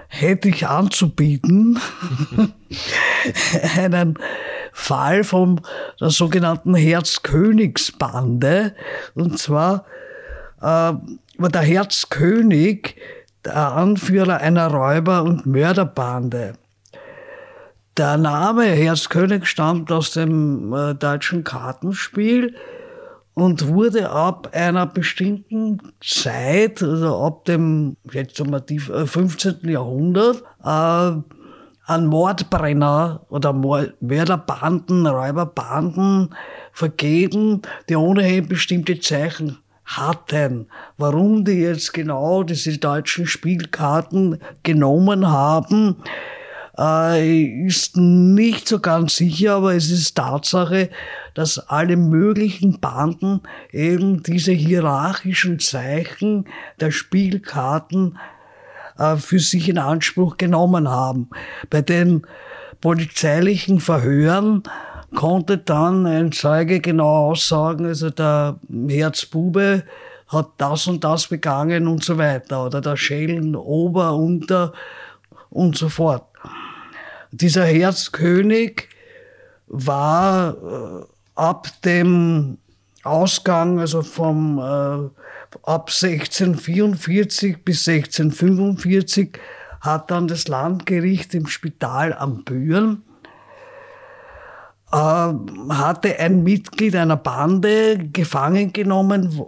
[0.06, 1.78] hätte ich anzubieten
[3.76, 4.18] einen
[4.72, 5.60] Fall von
[6.00, 8.74] der sogenannten Herzkönigsbande.
[9.14, 9.84] Und zwar
[10.60, 12.96] äh, war der Herzkönig
[13.44, 16.54] der Anführer einer Räuber- und Mörderbande.
[17.98, 22.54] Der Name Herzkönig stammt aus dem äh, deutschen Kartenspiel
[23.34, 29.64] und wurde ab einer bestimmten Zeit, also ab dem jetzt mal, 15.
[29.64, 31.20] Äh, Jahrhundert, äh,
[31.86, 36.36] an Mordbrenner oder Mörderbanden, Räuberbanden
[36.70, 40.68] vergeben, die ohnehin bestimmte Zeichen hatten.
[40.98, 45.96] Warum die jetzt genau diese deutschen Spielkarten genommen haben,
[46.78, 50.90] äh, ist nicht so ganz sicher, aber es ist Tatsache,
[51.34, 53.40] dass alle möglichen Banden
[53.72, 56.46] eben diese hierarchischen Zeichen
[56.80, 58.18] der Spielkarten
[58.96, 61.30] äh, für sich in Anspruch genommen haben.
[61.68, 62.26] Bei den
[62.80, 64.62] polizeilichen Verhören
[65.14, 69.82] konnte dann ein Zeuge genau aussagen, also der Herzbube
[70.28, 74.74] hat das und das begangen und so weiter, oder der Schellen Ober, Unter
[75.50, 76.27] und so fort.
[77.30, 78.88] Dieser Herzkönig
[79.66, 82.58] war äh, ab dem
[83.04, 85.10] Ausgang, also vom äh,
[85.62, 89.38] ab 1644 bis 1645,
[89.80, 93.04] hat dann das Landgericht im Spital am Büren
[94.92, 99.42] äh, hatte ein Mitglied einer Bande gefangen genommen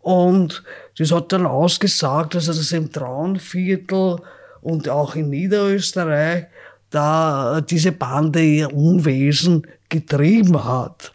[0.00, 0.62] und
[0.98, 4.20] das hat dann ausgesagt, dass er das im Traunviertel
[4.60, 6.46] und auch in Niederösterreich
[6.94, 11.12] da diese Bande ihr Unwesen getrieben hat.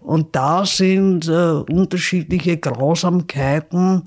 [0.00, 4.04] Und da sind äh, unterschiedliche Grausamkeiten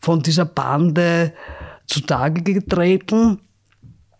[0.00, 1.34] von dieser Bande
[1.86, 3.40] zutage getreten.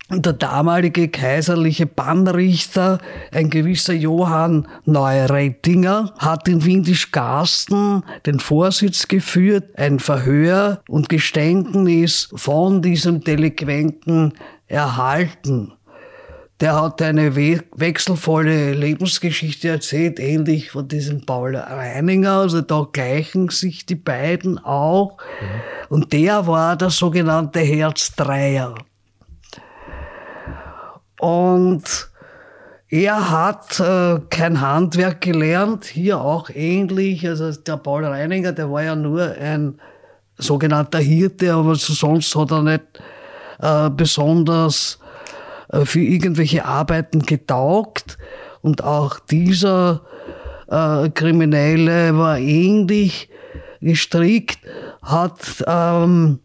[0.08, 2.98] Der damalige kaiserliche Bannrichter,
[3.32, 12.82] ein gewisser Johann Neureitinger, hat in Windisch-Garsten den Vorsitz geführt, ein Verhör und Geständnis von
[12.82, 14.34] diesem Delinquenten
[14.66, 15.72] erhalten.
[16.60, 22.32] Der hat eine we wechselvolle Lebensgeschichte erzählt, ähnlich von diesem Paul Reininger.
[22.32, 25.18] Also da gleichen sich die beiden auch.
[25.18, 25.60] Mhm.
[25.90, 28.74] Und der war der sogenannte Herzdreier.
[31.20, 32.10] Und
[32.88, 37.26] er hat äh, kein Handwerk gelernt, hier auch ähnlich.
[37.28, 39.78] Also der Paul Reininger, der war ja nur ein
[40.38, 42.82] sogenannter Hirte, aber sonst hat er nicht
[43.60, 44.98] äh, besonders
[45.68, 48.18] äh, für irgendwelche Arbeiten getaugt.
[48.62, 50.02] Und auch dieser
[50.68, 53.28] äh, Kriminelle war ähnlich
[53.80, 54.58] gestrickt,
[55.02, 56.40] hat ähm,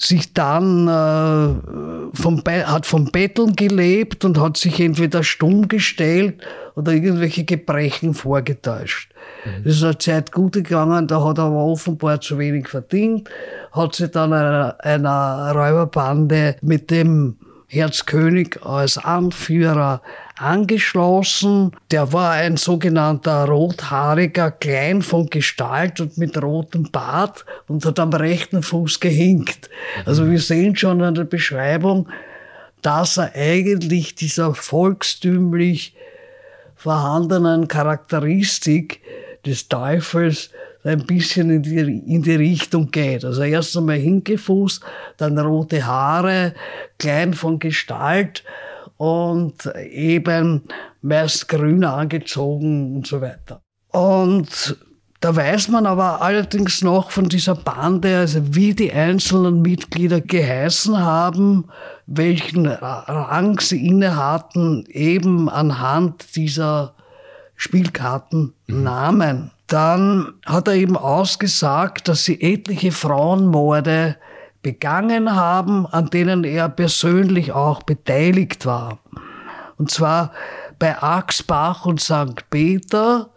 [0.00, 6.40] sich dann äh, vom hat vom Betteln gelebt und hat sich entweder stumm gestellt
[6.76, 9.12] oder irgendwelche Gebrechen vorgetäuscht.
[9.44, 9.64] Mhm.
[9.64, 13.28] Das ist eine Zeit gut gegangen, da hat er aber offenbar zu wenig verdient,
[13.72, 17.36] hat sich dann einer, einer Räuberbande mit dem
[17.70, 20.00] Herzkönig als Anführer
[20.38, 21.72] angeschlossen.
[21.90, 28.12] Der war ein sogenannter rothaariger, klein von Gestalt und mit rotem Bart und hat am
[28.14, 29.68] rechten Fuß gehinkt.
[30.06, 32.08] Also wir sehen schon an der Beschreibung,
[32.80, 35.94] dass er eigentlich dieser volkstümlich
[36.74, 39.02] vorhandenen Charakteristik
[39.44, 40.50] des Teufels
[40.88, 43.24] ein bisschen in die, in die Richtung geht.
[43.24, 44.80] Also erst einmal Hinkefuß,
[45.16, 46.54] dann rote Haare,
[46.98, 48.44] klein von Gestalt
[48.96, 50.62] und eben
[51.02, 53.60] meist grün angezogen und so weiter.
[53.90, 54.76] Und
[55.20, 60.96] da weiß man aber allerdings noch von dieser Bande, also wie die einzelnen Mitglieder geheißen
[60.98, 61.66] haben,
[62.06, 66.94] welchen Rang sie inne hatten, eben anhand dieser
[67.56, 69.50] Spielkartennamen.
[69.68, 74.16] Dann hat er eben ausgesagt, dass sie etliche Frauenmorde
[74.62, 78.98] begangen haben, an denen er persönlich auch beteiligt war.
[79.76, 80.32] Und zwar
[80.78, 82.48] bei Axbach und St.
[82.50, 83.30] Peter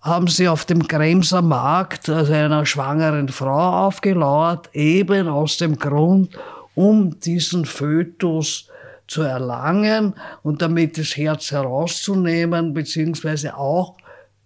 [0.00, 6.36] haben sie auf dem Kremser Markt also einer schwangeren Frau aufgelauert, eben aus dem Grund,
[6.74, 8.68] um diesen Fötus
[9.06, 13.96] zu erlangen und damit das Herz herauszunehmen, beziehungsweise auch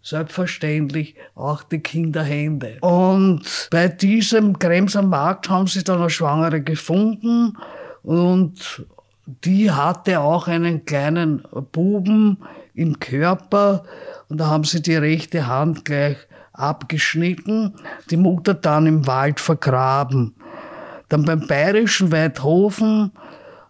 [0.04, 2.76] selbstverständlich auch die Kinderhände.
[2.82, 7.56] Und bei diesem Kremser Markt haben sie dann eine Schwangere gefunden
[8.02, 8.86] und
[9.26, 12.38] die hatte auch einen kleinen Buben
[12.74, 13.84] im Körper
[14.28, 16.18] und da haben sie die rechte Hand gleich
[16.52, 17.74] abgeschnitten,
[18.10, 20.34] die Mutter dann im Wald vergraben.
[21.08, 23.12] Dann beim bayerischen Weidhofen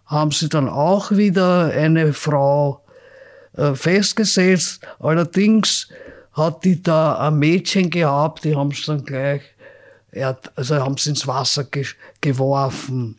[0.05, 2.83] haben sie dann auch wieder eine Frau
[3.53, 4.85] äh, festgesetzt.
[4.99, 5.87] Allerdings
[6.35, 9.41] hat die da ein Mädchen gehabt, die haben es dann gleich,
[10.55, 11.85] also haben sie ins Wasser ge
[12.21, 13.17] geworfen.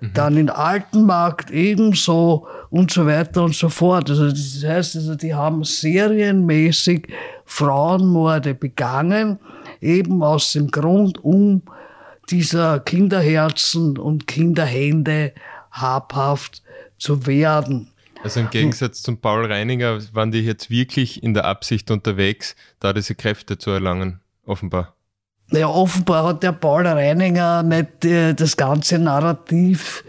[0.00, 0.10] Mhm.
[0.12, 4.10] Dann in Altenmarkt ebenso und so weiter und so fort.
[4.10, 7.08] Also das heißt, also die haben serienmäßig
[7.46, 9.38] Frauenmorde begangen,
[9.80, 11.62] eben aus dem Grund, um
[12.30, 15.32] dieser Kinderherzen und Kinderhände
[15.70, 16.62] habhaft
[16.98, 17.90] zu werden.
[18.24, 22.94] Also im Gegensatz zum Paul Reininger waren die jetzt wirklich in der Absicht unterwegs, da
[22.94, 24.94] diese Kräfte zu erlangen, offenbar.
[25.50, 30.04] Ja, offenbar hat der Paul Reininger nicht äh, das ganze Narrativ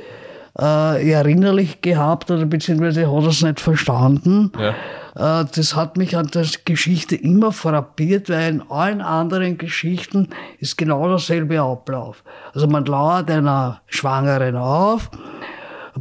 [0.57, 4.53] äh, erinnerlich gehabt oder beziehungsweise hat er es nicht verstanden.
[4.57, 5.41] Ja.
[5.41, 10.77] Äh, das hat mich an der Geschichte immer frappiert, weil in allen anderen Geschichten ist
[10.77, 12.23] genau derselbe Ablauf.
[12.53, 15.11] Also man lauert einer Schwangeren auf,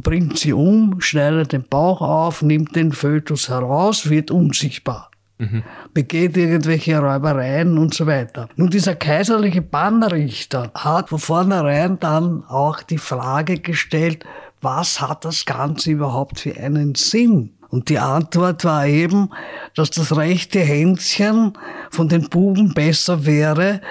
[0.01, 5.11] bringt sie um, schneidet den Bauch auf, nimmt den Fötus heraus, wird unsichtbar.
[5.37, 5.63] Mhm.
[5.93, 8.47] begeht irgendwelche Räubereien und so weiter.
[8.55, 14.25] Nun, dieser kaiserliche Bannrichter hat von vornherein dann auch die Frage gestellt,
[14.61, 17.51] was hat das Ganze überhaupt für einen Sinn?
[17.69, 19.29] Und die Antwort war eben,
[19.75, 21.57] dass das rechte Händchen
[21.91, 23.81] von den Buben besser wäre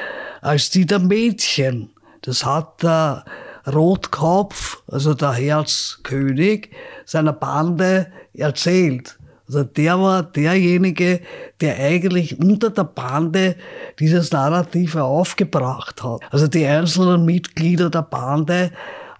[0.40, 1.90] als die der Mädchen.
[2.22, 3.26] Das hat der
[3.66, 6.70] Rotkopf, also der Herzkönig,
[7.04, 9.18] seiner Bande erzählt.
[9.46, 11.20] Also der war derjenige,
[11.60, 13.56] der eigentlich unter der Bande
[13.98, 16.20] dieses Narrativ aufgebracht hat.
[16.30, 18.70] Also die einzelnen Mitglieder der Bande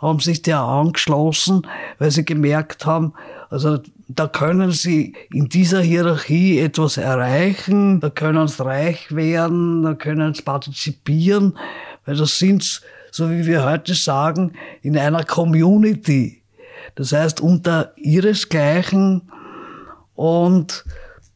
[0.01, 1.67] haben sich der angeschlossen,
[1.99, 3.15] weil sie gemerkt haben,
[3.51, 3.79] also
[4.09, 10.35] da können sie in dieser Hierarchie etwas erreichen, da können sie reich werden, da können
[10.35, 11.57] sie partizipieren,
[12.05, 12.83] weil das sind
[13.15, 16.43] so wie wir heute sagen, in einer Community.
[16.97, 19.31] Das heißt, unter ihresgleichen
[20.15, 20.85] und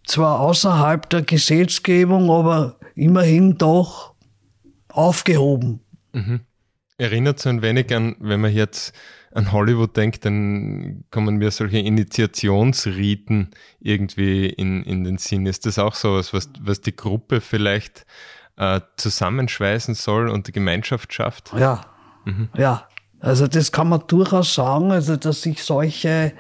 [0.04, 4.14] zwar außerhalb der Gesetzgebung, aber immerhin doch
[4.88, 5.78] aufgehoben.
[6.12, 6.40] Mhm.
[6.96, 8.92] Erinnert so ein wenig an, wenn man jetzt
[9.30, 15.46] an Hollywood denkt, dann kommen mir solche Initiationsriten irgendwie in, in den Sinn.
[15.46, 18.04] Ist das auch sowas, was, was die Gruppe vielleicht
[18.59, 21.53] äh, zusammenschweißen soll und die Gemeinschaft schafft?
[21.59, 21.83] Ja,
[22.25, 22.49] mhm.
[22.57, 22.85] ja.
[23.21, 26.33] Also das kann man durchaus sagen, also dass sich solche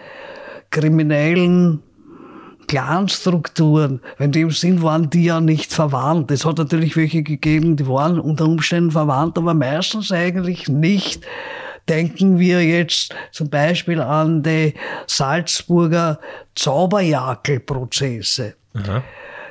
[0.70, 1.82] kriminellen
[2.68, 6.30] Clanstrukturen, in dem Sinn waren die ja nicht verwandt.
[6.30, 11.26] Es hat natürlich welche gegeben, die waren unter Umständen verwandt, aber meistens eigentlich nicht.
[11.88, 14.74] Denken wir jetzt zum Beispiel an die
[15.06, 16.20] Salzburger
[16.54, 18.54] Zauberjakelprozesse.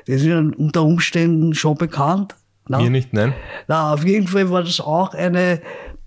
[0.06, 2.36] Die sind unter Umständen schon bekannt.
[2.68, 2.80] Na?
[2.80, 3.34] Mir nicht, nein.
[3.68, 5.62] Na, auf jeden Fall war das auch eine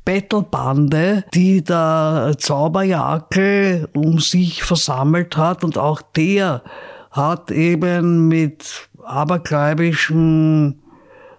[0.05, 6.62] Battlebande, die der Zauberjakel um sich versammelt hat und auch der
[7.11, 10.81] hat eben mit abergläubischen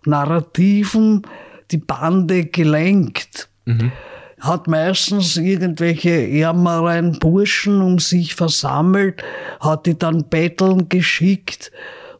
[0.05, 1.23] Narrativen
[1.71, 3.49] die Bande gelenkt.
[3.65, 3.91] Mhm.
[4.39, 9.23] Hat meistens irgendwelche ärmeren Burschen um sich versammelt,
[9.59, 11.71] hat die dann betteln geschickt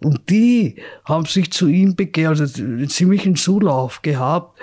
[0.04, 4.60] und die haben sich zu ihm begehrt, also einen ziemlichen Zulauf gehabt,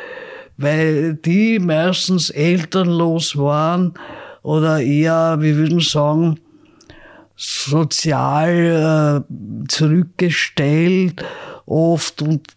[0.56, 3.94] weil die meistens elternlos waren
[4.42, 6.40] oder eher, wir würden sagen,
[7.36, 11.24] sozial äh, zurückgestellt
[11.66, 12.48] oft und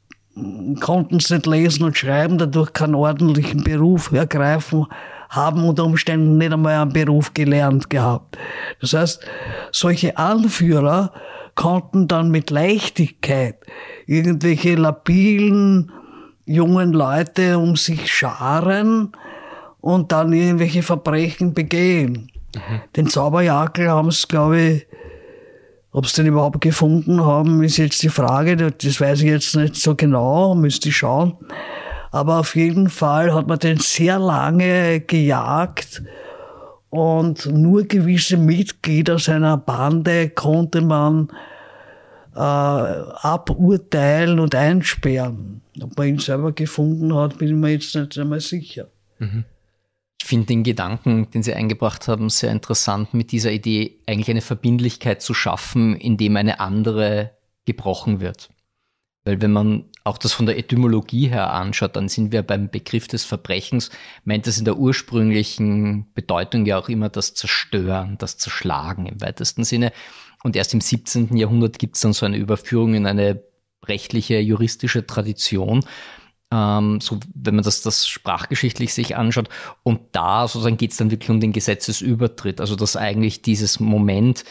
[0.79, 4.87] konnten es nicht lesen und schreiben, dadurch keinen ordentlichen Beruf ergreifen
[5.29, 8.37] haben unter Umständen nicht einmal einen Beruf gelernt gehabt.
[8.81, 9.25] Das heißt,
[9.71, 11.13] solche Anführer
[11.61, 13.55] konnten dann mit Leichtigkeit
[14.07, 15.91] irgendwelche labilen
[16.43, 19.11] jungen Leute um sich scharen
[19.79, 22.31] und dann irgendwelche Verbrechen begehen.
[22.55, 22.81] Mhm.
[22.95, 24.87] Den Zauberjakel haben es, glaube ich,
[25.91, 28.57] ob sie den überhaupt gefunden haben, ist jetzt die Frage.
[28.57, 31.37] Das weiß ich jetzt nicht so genau, müsste ich schauen.
[32.09, 36.01] Aber auf jeden Fall hat man den sehr lange gejagt
[36.89, 41.29] und nur gewisse Mitglieder seiner Bande konnte man
[42.35, 45.61] äh, aburteilen und einsperren.
[45.81, 48.87] Ob man ihn selber gefunden hat, bin ich mir jetzt nicht einmal sicher.
[49.19, 49.45] Mhm.
[50.21, 54.41] Ich finde den Gedanken, den Sie eingebracht haben, sehr interessant, mit dieser Idee eigentlich eine
[54.41, 57.31] Verbindlichkeit zu schaffen, indem eine andere
[57.65, 58.49] gebrochen wird.
[59.23, 63.07] Weil wenn man auch das von der Etymologie her anschaut, dann sind wir beim Begriff
[63.07, 63.91] des Verbrechens,
[64.23, 69.63] meint es in der ursprünglichen Bedeutung ja auch immer das Zerstören, das Zerschlagen im weitesten
[69.63, 69.91] Sinne.
[70.43, 71.37] Und erst im 17.
[71.37, 73.43] Jahrhundert gibt es dann so eine Überführung in eine
[73.85, 75.83] rechtliche, juristische Tradition
[76.51, 79.49] ähm, so wenn man das, das sprachgeschichtlich sich anschaut.
[79.83, 84.43] Und da sozusagen geht es dann wirklich um den Gesetzesübertritt, also dass eigentlich dieses Moment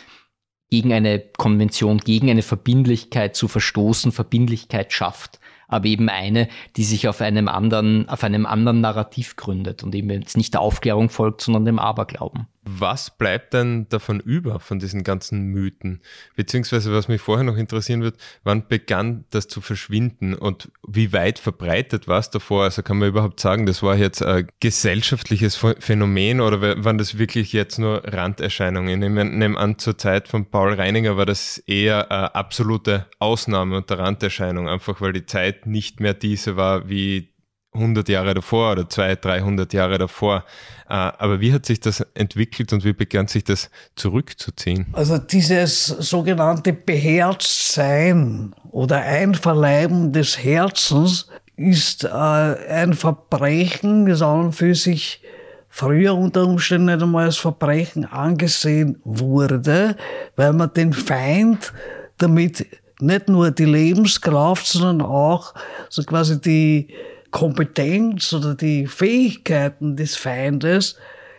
[0.70, 5.38] gegen eine Konvention, gegen eine Verbindlichkeit zu verstoßen, Verbindlichkeit schafft
[5.70, 10.11] aber eben eine, die sich auf einem anderen, auf einem anderen Narrativ gründet und eben
[10.11, 12.49] jetzt nicht der Aufklärung folgt, sondern dem Aberglauben.
[12.62, 16.02] Was bleibt denn davon über, von diesen ganzen Mythen?
[16.36, 21.38] Beziehungsweise, was mich vorher noch interessieren wird, wann begann das zu verschwinden und wie weit
[21.38, 22.64] verbreitet war es davor?
[22.64, 27.54] Also kann man überhaupt sagen, das war jetzt ein gesellschaftliches Phänomen oder waren das wirklich
[27.54, 29.02] jetzt nur Randerscheinungen?
[29.02, 33.88] Ich nehme an, zur Zeit von Paul Reininger war das eher eine absolute Ausnahme und
[33.88, 37.30] der Randerscheinung, einfach weil die Zeit nicht mehr diese war wie
[37.73, 40.45] 100 Jahre davor oder 200, 300 Jahre davor.
[40.89, 44.87] Äh, aber wie hat sich das entwickelt und wie begann sich das zurückzuziehen?
[44.93, 54.53] Also dieses sogenannte Beherztsein oder Einverleiben des Herzens ist äh, ein Verbrechen, das an und
[54.53, 55.23] für sich
[55.68, 59.97] früher unter Umständen nicht einmal als Verbrechen angesehen wurde,
[60.35, 61.73] weil man den Feind
[62.18, 62.66] damit
[63.01, 65.55] nicht nur die Lebenskraft, sondern auch
[65.89, 66.89] so quasi die
[67.31, 70.97] Kompetenz oder die Fähigkeiten des Feindes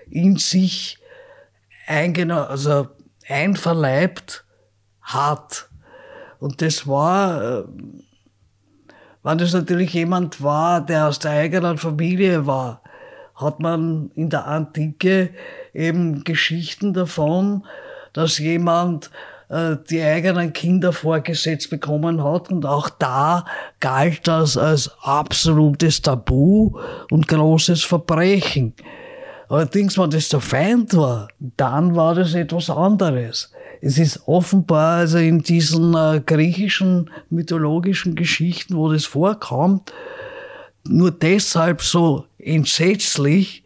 [0.10, 0.98] in sich
[1.88, 2.88] also
[3.28, 4.46] einverleibt
[5.02, 5.70] hat.
[6.40, 7.64] Und das war, äh,
[9.24, 12.82] wenn das natürlich jemand war, der aus der eigenen Familie war,
[13.36, 15.34] hat man in der Antike
[15.74, 17.66] eben Geschichten davon,
[18.14, 19.12] dass jemand
[19.52, 22.50] äh, die eigenen Kinder vorgesetzt bekommen hat.
[22.50, 23.46] Und auch da
[23.82, 26.80] galt das als absolutes Tabu
[27.12, 28.74] und großes Verbrechen.
[29.50, 31.28] Allerdings, wenn das der Feind war,
[31.58, 33.52] dann war das etwas anderes.
[33.82, 39.92] Es ist offenbar also in diesen äh, griechischen mythologischen Geschichten, wo das vorkommt,
[40.88, 43.64] nur deshalb so entsetzlich,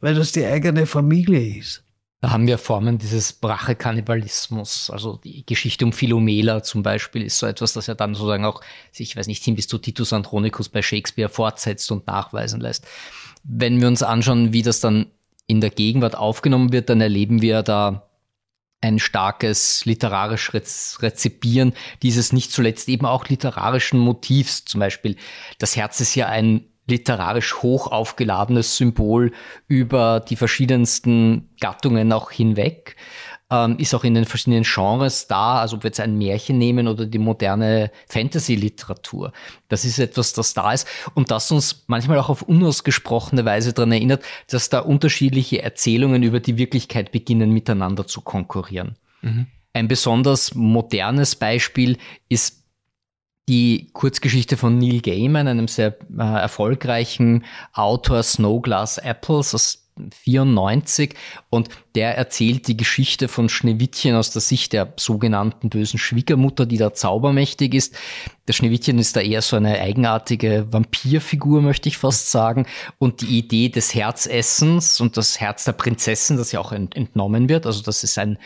[0.00, 1.82] weil das die eigene Familie ist.
[2.20, 4.90] Da haben wir Formen dieses Brachekannibalismus.
[4.90, 8.60] Also die Geschichte um Philomela zum Beispiel ist so etwas, das ja dann sozusagen auch,
[8.92, 12.86] ich weiß nicht, hin bis zu Titus Andronicus bei Shakespeare fortsetzt und nachweisen lässt.
[13.44, 15.06] Wenn wir uns anschauen, wie das dann
[15.46, 18.08] in der Gegenwart aufgenommen wird, dann erleben wir da
[18.80, 24.64] ein starkes literarisches Rezipieren dieses nicht zuletzt eben auch literarischen Motivs.
[24.64, 25.16] Zum Beispiel,
[25.58, 29.32] das Herz ist ja ein literarisch hoch aufgeladenes Symbol
[29.68, 32.96] über die verschiedensten Gattungen auch hinweg.
[33.50, 36.86] Ähm, ist auch in den verschiedenen Genres da, also ob wir jetzt ein Märchen nehmen
[36.86, 39.32] oder die moderne Fantasy-Literatur.
[39.68, 43.92] Das ist etwas, das da ist und das uns manchmal auch auf unausgesprochene Weise daran
[43.92, 48.96] erinnert, dass da unterschiedliche Erzählungen über die Wirklichkeit beginnen miteinander zu konkurrieren.
[49.22, 49.46] Mhm.
[49.72, 51.96] Ein besonders modernes Beispiel
[52.28, 52.57] ist
[53.48, 59.88] die Kurzgeschichte von Neil Gaiman, einem sehr äh, erfolgreichen Autor Snowglass Apples aus
[60.24, 61.14] 94
[61.50, 66.76] und der erzählt die Geschichte von Schneewittchen aus der Sicht der sogenannten bösen Schwiegermutter, die
[66.76, 67.96] da zaubermächtig ist.
[68.46, 72.66] Der Schneewittchen ist da eher so eine eigenartige Vampirfigur, möchte ich fast sagen.
[72.98, 77.66] Und die Idee des Herzessens und das Herz der Prinzessin, das ja auch entnommen wird,
[77.66, 78.38] also das ist ein,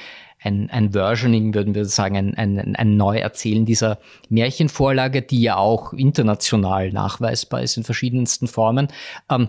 [0.43, 5.93] ein, ein Versioning, würden wir sagen, ein, ein, ein Neuerzählen dieser Märchenvorlage, die ja auch
[5.93, 8.88] international nachweisbar ist in verschiedensten Formen.
[9.30, 9.49] Ähm,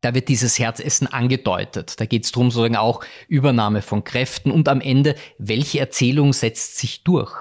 [0.00, 1.98] da wird dieses Herzessen angedeutet.
[1.98, 6.76] Da geht es darum, sozusagen auch Übernahme von Kräften und am Ende, welche Erzählung setzt
[6.76, 7.32] sich durch.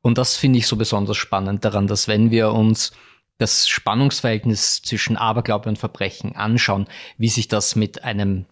[0.00, 2.92] Und das finde ich so besonders spannend daran, dass wenn wir uns
[3.38, 6.86] das Spannungsverhältnis zwischen Aberglaube und Verbrechen anschauen,
[7.18, 8.46] wie sich das mit einem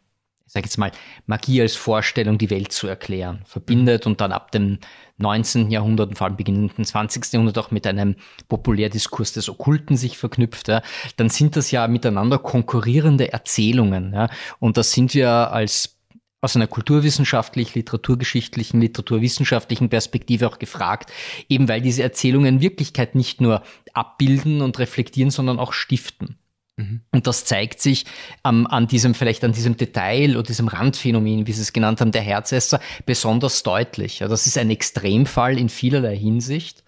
[0.55, 0.93] sage jetzt mal,
[1.27, 4.79] Magie als Vorstellung, die Welt zu erklären, verbindet und dann ab dem
[5.19, 5.71] 19.
[5.71, 7.33] Jahrhundert und vor allem beginnenden 20.
[7.33, 8.15] Jahrhundert auch mit einem
[8.49, 10.83] Populärdiskurs des Okkulten sich verknüpft, ja,
[11.17, 14.13] dann sind das ja miteinander konkurrierende Erzählungen.
[14.15, 14.29] Ja,
[14.61, 15.99] und das sind wir als
[16.41, 21.11] aus einer kulturwissenschaftlich, literaturgeschichtlichen, literaturwissenschaftlichen Perspektive auch gefragt,
[21.49, 23.63] eben weil diese Erzählungen Wirklichkeit nicht nur
[23.95, 26.39] abbilden und reflektieren, sondern auch stiften.
[26.77, 27.03] Mhm.
[27.13, 28.05] Und das zeigt sich
[28.45, 32.13] ähm, an diesem, vielleicht an diesem Detail oder diesem Randphänomen, wie Sie es genannt haben,
[32.13, 34.21] der Herzesser, besonders deutlich.
[34.21, 36.83] Ja, das ist ein Extremfall in vielerlei Hinsicht,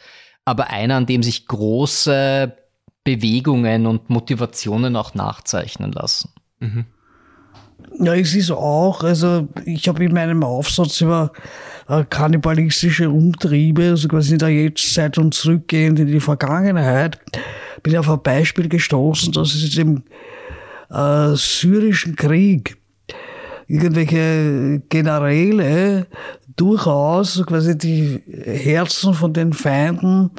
[0.45, 2.57] aber einer, an dem sich große
[3.05, 6.32] Bewegungen und Motivationen auch nachzeichnen lassen.
[6.59, 6.87] Mhm.
[7.99, 11.32] Ja, es ist auch, also ich habe in meinem Aufsatz über
[11.89, 17.18] äh, kannibalistische Umtriebe, also quasi in der Jetztzeit und zurückgehend in die Vergangenheit,
[17.82, 20.03] bin auf ein Beispiel gestoßen, dass es im
[20.91, 22.76] äh, syrischen Krieg
[23.66, 26.07] irgendwelche Generäle
[26.57, 30.30] durchaus quasi die Herzen von den Feinden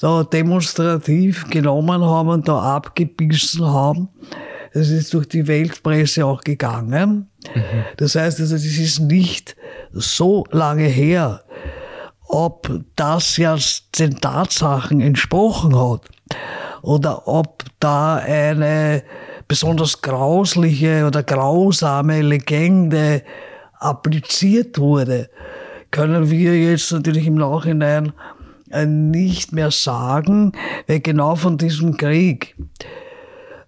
[0.00, 4.08] da demonstrativ genommen haben und da abgebissen haben.
[4.74, 7.30] Das ist durch die Weltpresse auch gegangen.
[7.96, 9.56] Das heißt also, das ist nicht
[9.92, 11.42] so lange her.
[12.28, 16.08] Ob das jetzt den Tatsachen entsprochen hat
[16.80, 19.02] oder ob da eine
[19.46, 23.22] besonders grausliche oder grausame Legende
[23.78, 25.28] appliziert wurde,
[25.90, 28.14] können wir jetzt natürlich im Nachhinein
[28.70, 30.52] äh, nicht mehr sagen,
[30.86, 32.56] weil genau von diesem Krieg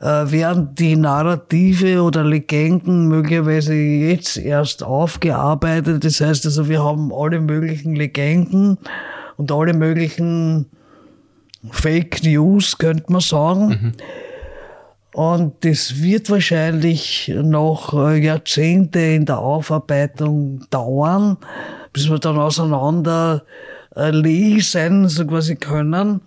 [0.05, 6.05] äh, werden die Narrative oder Legenden möglicherweise jetzt erst aufgearbeitet.
[6.05, 8.77] Das heißt also, wir haben alle möglichen Legenden
[9.39, 10.67] und alle möglichen
[11.71, 13.67] Fake News, könnte man sagen.
[13.69, 13.93] Mhm.
[15.15, 21.39] Und das wird wahrscheinlich noch äh, Jahrzehnte in der Aufarbeitung dauern,
[21.95, 23.45] bis wir dann auseinander
[23.97, 26.21] äh, lesen, so quasi können.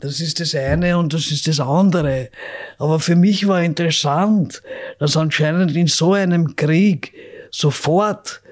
[0.00, 2.30] Das ist das eine und das ist das andere.
[2.78, 4.62] Aber für mich war interessant,
[4.98, 7.12] dass anscheinend in so einem Krieg
[7.50, 8.42] sofort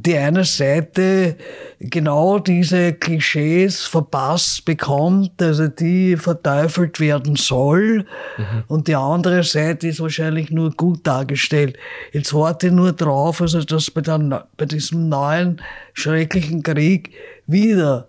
[0.00, 1.36] die eine Seite
[1.80, 8.06] genau diese Klischees verpasst bekommt, also die verteufelt werden soll,
[8.36, 8.64] mhm.
[8.68, 11.76] und die andere Seite ist wahrscheinlich nur gut dargestellt.
[12.12, 15.60] Jetzt warte nur drauf, also dass bei, der, bei diesem neuen
[15.94, 17.10] schrecklichen Krieg
[17.48, 18.06] wieder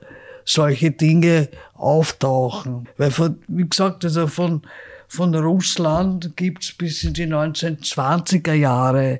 [0.50, 2.90] solche Dinge auftauchen.
[2.98, 4.64] Weil von, wie gesagt, also von,
[5.08, 9.20] von Russland gibt's bis in die 1920er Jahre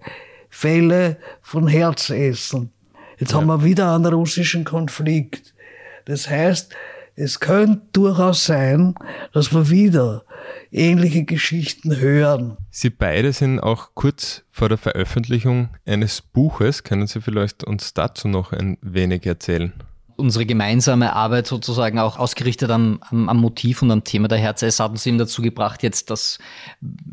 [0.50, 2.72] Fälle von Herzessen.
[3.18, 3.38] Jetzt ja.
[3.38, 5.54] haben wir wieder einen russischen Konflikt.
[6.06, 6.74] Das heißt,
[7.16, 8.96] es könnte durchaus sein,
[9.34, 10.24] dass wir wieder
[10.72, 12.58] ähnliche Geschichten hören.
[12.72, 16.84] Sie beide sind auch kurz vor der Veröffentlichung eines Buches.
[16.84, 19.74] Können Sie vielleicht uns dazu noch ein wenig erzählen?
[20.20, 24.62] Unsere gemeinsame Arbeit sozusagen auch ausgerichtet am, am, am Motiv und am Thema der Herz
[24.62, 26.38] hat uns eben dazu gebracht, jetzt das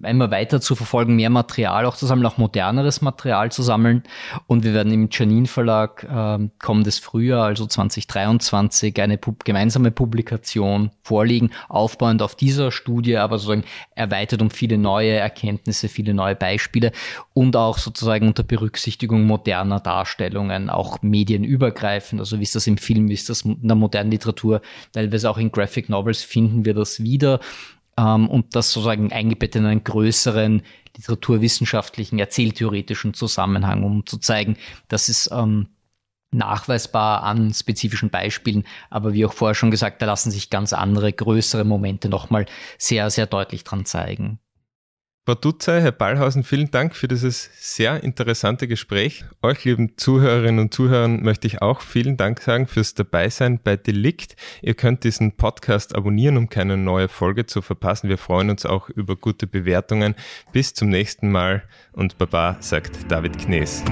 [0.02, 4.02] immer weiter zu verfolgen, mehr Material auch zu sammeln, auch moderneres Material zu sammeln.
[4.46, 10.90] Und wir werden im Janin Verlag äh, kommendes Frühjahr, also 2023, eine pub gemeinsame Publikation
[11.02, 16.92] vorlegen, aufbauend auf dieser Studie, aber sozusagen erweitert um viele neue Erkenntnisse, viele neue Beispiele
[17.32, 22.95] und auch sozusagen unter Berücksichtigung moderner Darstellungen, auch medienübergreifend, also wie es das im Film
[22.96, 27.02] Film ist das in der modernen Literatur, teilweise auch in Graphic Novels finden wir das
[27.02, 27.40] wieder.
[27.98, 30.62] Ähm, und das sozusagen eingebettet in einen größeren
[30.96, 34.56] literaturwissenschaftlichen, erzähltheoretischen Zusammenhang, um zu zeigen,
[34.88, 35.68] dass es ähm,
[36.30, 41.12] nachweisbar an spezifischen Beispielen, aber wie auch vorher schon gesagt, da lassen sich ganz andere,
[41.12, 42.46] größere Momente nochmal
[42.78, 44.38] sehr, sehr deutlich dran zeigen.
[45.34, 49.24] Dutzey, Herr Ballhausen, vielen Dank für dieses sehr interessante Gespräch.
[49.42, 54.36] Euch, lieben Zuhörerinnen und Zuhörern, möchte ich auch vielen Dank sagen fürs Dabeisein bei Delikt.
[54.62, 58.08] Ihr könnt diesen Podcast abonnieren, um keine neue Folge zu verpassen.
[58.08, 60.14] Wir freuen uns auch über gute Bewertungen.
[60.52, 63.82] Bis zum nächsten Mal und Baba sagt David Knees.